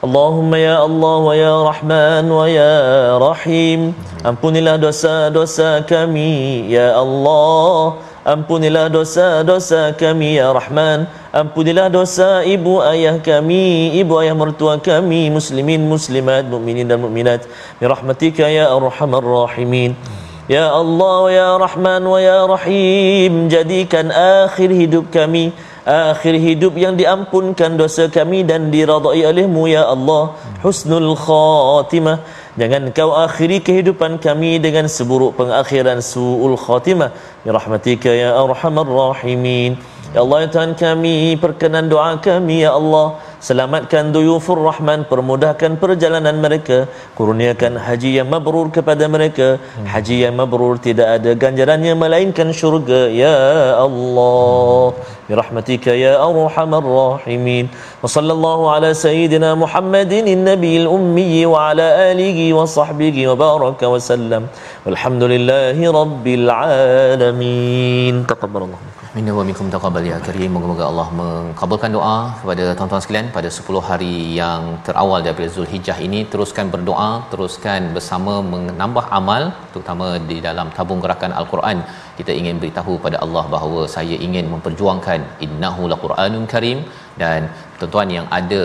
Allahumma 0.00 0.56
ya 0.56 0.80
Allah 0.80 1.16
wa 1.20 1.32
ya 1.36 1.54
Rahman 1.60 2.24
wa 2.32 2.48
ya 2.48 3.20
Rahim. 3.20 3.92
Ampunilah 4.24 4.80
dosa-dosa 4.80 5.84
kami 5.84 6.72
ya 6.72 6.96
Allah 6.96 8.00
Ampunilah 8.26 8.90
dosa-dosa 8.90 9.94
kami 9.94 10.40
ya 10.40 10.50
Rahman 10.50 11.06
Ampunilah 11.30 11.86
dosa 11.92 12.42
ibu 12.42 12.82
ayah 12.82 13.22
kami 13.22 13.94
ibu 13.94 14.18
ayah 14.18 14.34
mertua 14.34 14.82
kami 14.82 15.30
muslimin 15.30 15.86
muslimat 15.86 16.42
mukminin 16.50 16.90
dan 16.90 16.98
mukminat 16.98 17.46
bi 17.78 17.86
rahmatika 17.86 18.50
ya 18.50 18.66
arhamar 18.72 19.22
rahimin 19.22 19.94
Ya 20.46 20.70
Allah 20.70 21.18
ya 21.34 21.48
Rahman 21.58 22.06
ya 22.22 22.46
Rahim 22.46 23.50
Jadikan 23.50 24.14
akhir 24.14 24.70
hidup 24.70 25.10
kami 25.10 25.50
akhir 25.86 26.34
hidup 26.42 26.74
yang 26.74 26.94
diampunkan 26.98 27.78
dosa 27.78 28.10
kami 28.10 28.42
dan 28.42 28.74
diradai 28.74 29.22
olehmu 29.22 29.70
ya 29.70 29.86
Allah. 29.86 30.34
Husnul 30.66 31.14
khatimah. 31.14 32.18
Jangan 32.58 32.90
kau 32.90 33.10
akhiri 33.14 33.58
kehidupan 33.62 34.18
kami 34.18 34.58
dengan 34.58 34.90
seburuk 34.90 35.38
pengakhiran 35.38 36.02
suul 36.02 36.58
khatimah. 36.58 37.10
Ya 37.46 37.50
rahmatika 37.54 38.10
ya 38.10 38.30
arhamar 38.34 38.86
rahimin 38.86 39.78
ya 40.15 40.19
Allah 40.23 40.37
ya 40.43 40.47
Tuhan 40.53 40.71
kami 40.83 41.15
perkenan 41.43 41.85
doa 41.93 42.11
kami 42.27 42.57
ya 42.65 42.71
Allah 42.79 43.05
selamatkan 43.47 44.11
duyufur 44.15 44.57
rahman 44.69 44.99
permudahkan 45.11 45.71
perjalanan 45.83 46.35
mereka 46.45 46.77
kurniakan 47.17 47.79
haji 47.85 48.09
yang 48.19 48.27
mabrur 48.33 48.67
kepada 48.75 49.05
mereka 49.15 49.47
haji 49.93 50.17
yang 50.25 50.35
mabrur 50.41 50.75
tidak 50.87 51.07
ada 51.15 51.31
ganjarannya 51.43 51.93
melainkan 52.03 52.51
syurga 52.61 53.01
ya 53.23 53.35
Allah 53.87 54.93
برحمتك 55.31 55.85
يا 56.05 56.13
أرحم 56.29 56.71
الراحمين 56.83 57.65
وصلى 58.03 58.31
الله 58.37 58.59
على 58.75 58.89
سيدنا 59.05 59.49
محمد 59.63 60.11
النبي 60.35 60.73
الأمي 60.83 61.35
وعلى 61.53 61.85
آله 62.11 62.39
وصحبه 62.59 63.15
وبارك 63.29 63.81
وسلم 63.93 64.43
والحمد 64.85 65.23
لله 65.33 65.77
رب 66.01 66.25
العالمين 66.39 68.13
تقبل 68.33 68.61
الله 68.67 68.79
منكم 68.85 69.04
Minna 69.16 69.32
wa 69.36 69.42
minkum 69.48 69.68
taqabbal 69.74 70.06
ya 70.08 70.16
karim. 70.24 70.50
Moga-moga 70.54 70.84
Allah 70.88 71.06
mengabulkan 71.18 71.90
doa 71.96 72.16
kepada 72.40 72.64
tuan-tuan 72.78 73.02
sekalian 73.04 73.28
pada 73.36 73.48
10 73.58 73.80
hari 73.88 74.16
yang 74.38 74.62
terawal 74.86 75.20
daripada 75.26 75.48
Zulhijjah 75.54 75.96
ini 76.06 76.18
teruskan 76.32 76.66
berdoa, 76.74 77.08
teruskan 77.30 77.80
bersama 77.94 78.34
menambah 78.54 79.04
amal 79.18 79.42
terutama 79.70 80.08
di 80.30 80.36
dalam 80.46 80.68
tabung 80.78 81.00
gerakan 81.04 81.32
Al-Quran. 81.40 81.80
Kita 82.18 82.34
ingin 82.40 82.60
beritahu 82.64 82.96
pada 83.06 83.16
Allah 83.26 83.44
bahawa 83.54 83.80
saya 83.94 84.18
ingin 84.26 84.52
memperjuangkan 84.54 85.24
innahu 85.46 85.88
laqur'anun 85.94 86.44
karim 86.52 86.80
dan 87.22 87.48
tuan-tuan 87.78 88.12
yang 88.18 88.28
ada 88.40 88.62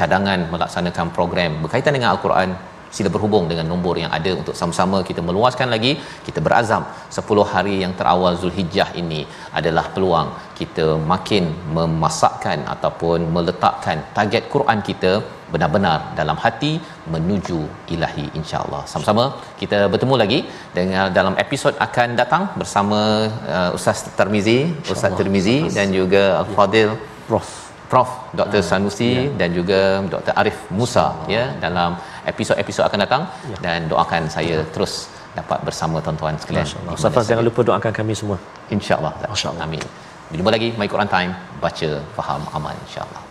cadangan 0.00 0.40
melaksanakan 0.54 1.14
program 1.18 1.62
berkaitan 1.62 1.94
dengan 1.98 2.10
Al-Quran 2.14 2.50
sila 2.96 3.08
berhubung 3.14 3.44
dengan 3.50 3.66
nombor 3.72 3.94
yang 4.02 4.12
ada 4.18 4.30
untuk 4.40 4.54
sama-sama 4.60 5.00
kita 5.08 5.20
meluaskan 5.28 5.68
lagi. 5.74 5.92
Kita 6.26 6.40
berazam. 6.46 6.84
10 7.18 7.46
hari 7.52 7.74
yang 7.82 7.92
terawal 7.98 8.34
Zulhijjah 8.42 8.88
ini 9.02 9.20
adalah 9.58 9.86
peluang 9.94 10.30
kita 10.60 10.86
makin 11.12 11.44
memasakkan 11.76 12.58
ataupun 12.74 13.20
meletakkan 13.36 13.98
target 14.16 14.44
Quran 14.54 14.80
kita 14.88 15.12
benar-benar 15.52 15.98
dalam 16.18 16.36
hati 16.44 16.72
menuju 17.14 17.60
ilahi 17.94 18.26
insya-Allah. 18.40 18.82
Sama-sama 18.90 19.24
kita 19.60 19.78
bertemu 19.92 20.14
lagi 20.22 20.40
dengan 20.76 21.06
dalam 21.18 21.34
episod 21.44 21.74
akan 21.86 22.08
datang 22.20 22.42
bersama 22.60 23.00
uh, 23.56 23.70
Ustaz 23.78 24.00
Termizi, 24.18 24.58
Ustaz 24.94 25.14
Termizi 25.20 25.58
dan 25.78 25.88
juga 25.98 26.22
Al-Fadil 26.42 26.92
Prof. 27.28 27.50
Prof 27.90 28.10
Dr 28.38 28.62
Sanusi 28.66 29.12
ya. 29.12 29.22
dan 29.38 29.50
juga 29.58 29.78
Dr 30.12 30.34
Arif 30.40 30.58
Musa 30.78 31.06
ya 31.34 31.44
dalam 31.64 31.98
episod-episod 32.26 32.84
akan 32.88 32.98
datang 33.06 33.22
ya. 33.52 33.56
dan 33.64 33.88
doakan 33.88 34.28
saya 34.28 34.60
terus 34.74 35.08
dapat 35.38 35.62
bersama 35.62 36.02
tuan-tuan 36.02 36.34
sekalian. 36.42 36.66
Ustaz 36.90 37.26
jangan 37.30 37.44
lupa 37.46 37.62
doakan 37.62 37.92
kami 37.94 38.12
semua. 38.12 38.38
Insya-Allah. 38.68 39.12
Amin. 39.62 39.80
Berjumpa 40.30 40.50
lagi 40.50 40.68
My 40.78 40.86
Quran 40.86 41.10
Time 41.10 41.32
baca 41.62 41.88
faham 42.18 42.42
aman 42.54 42.74
insya-Allah. 42.86 43.29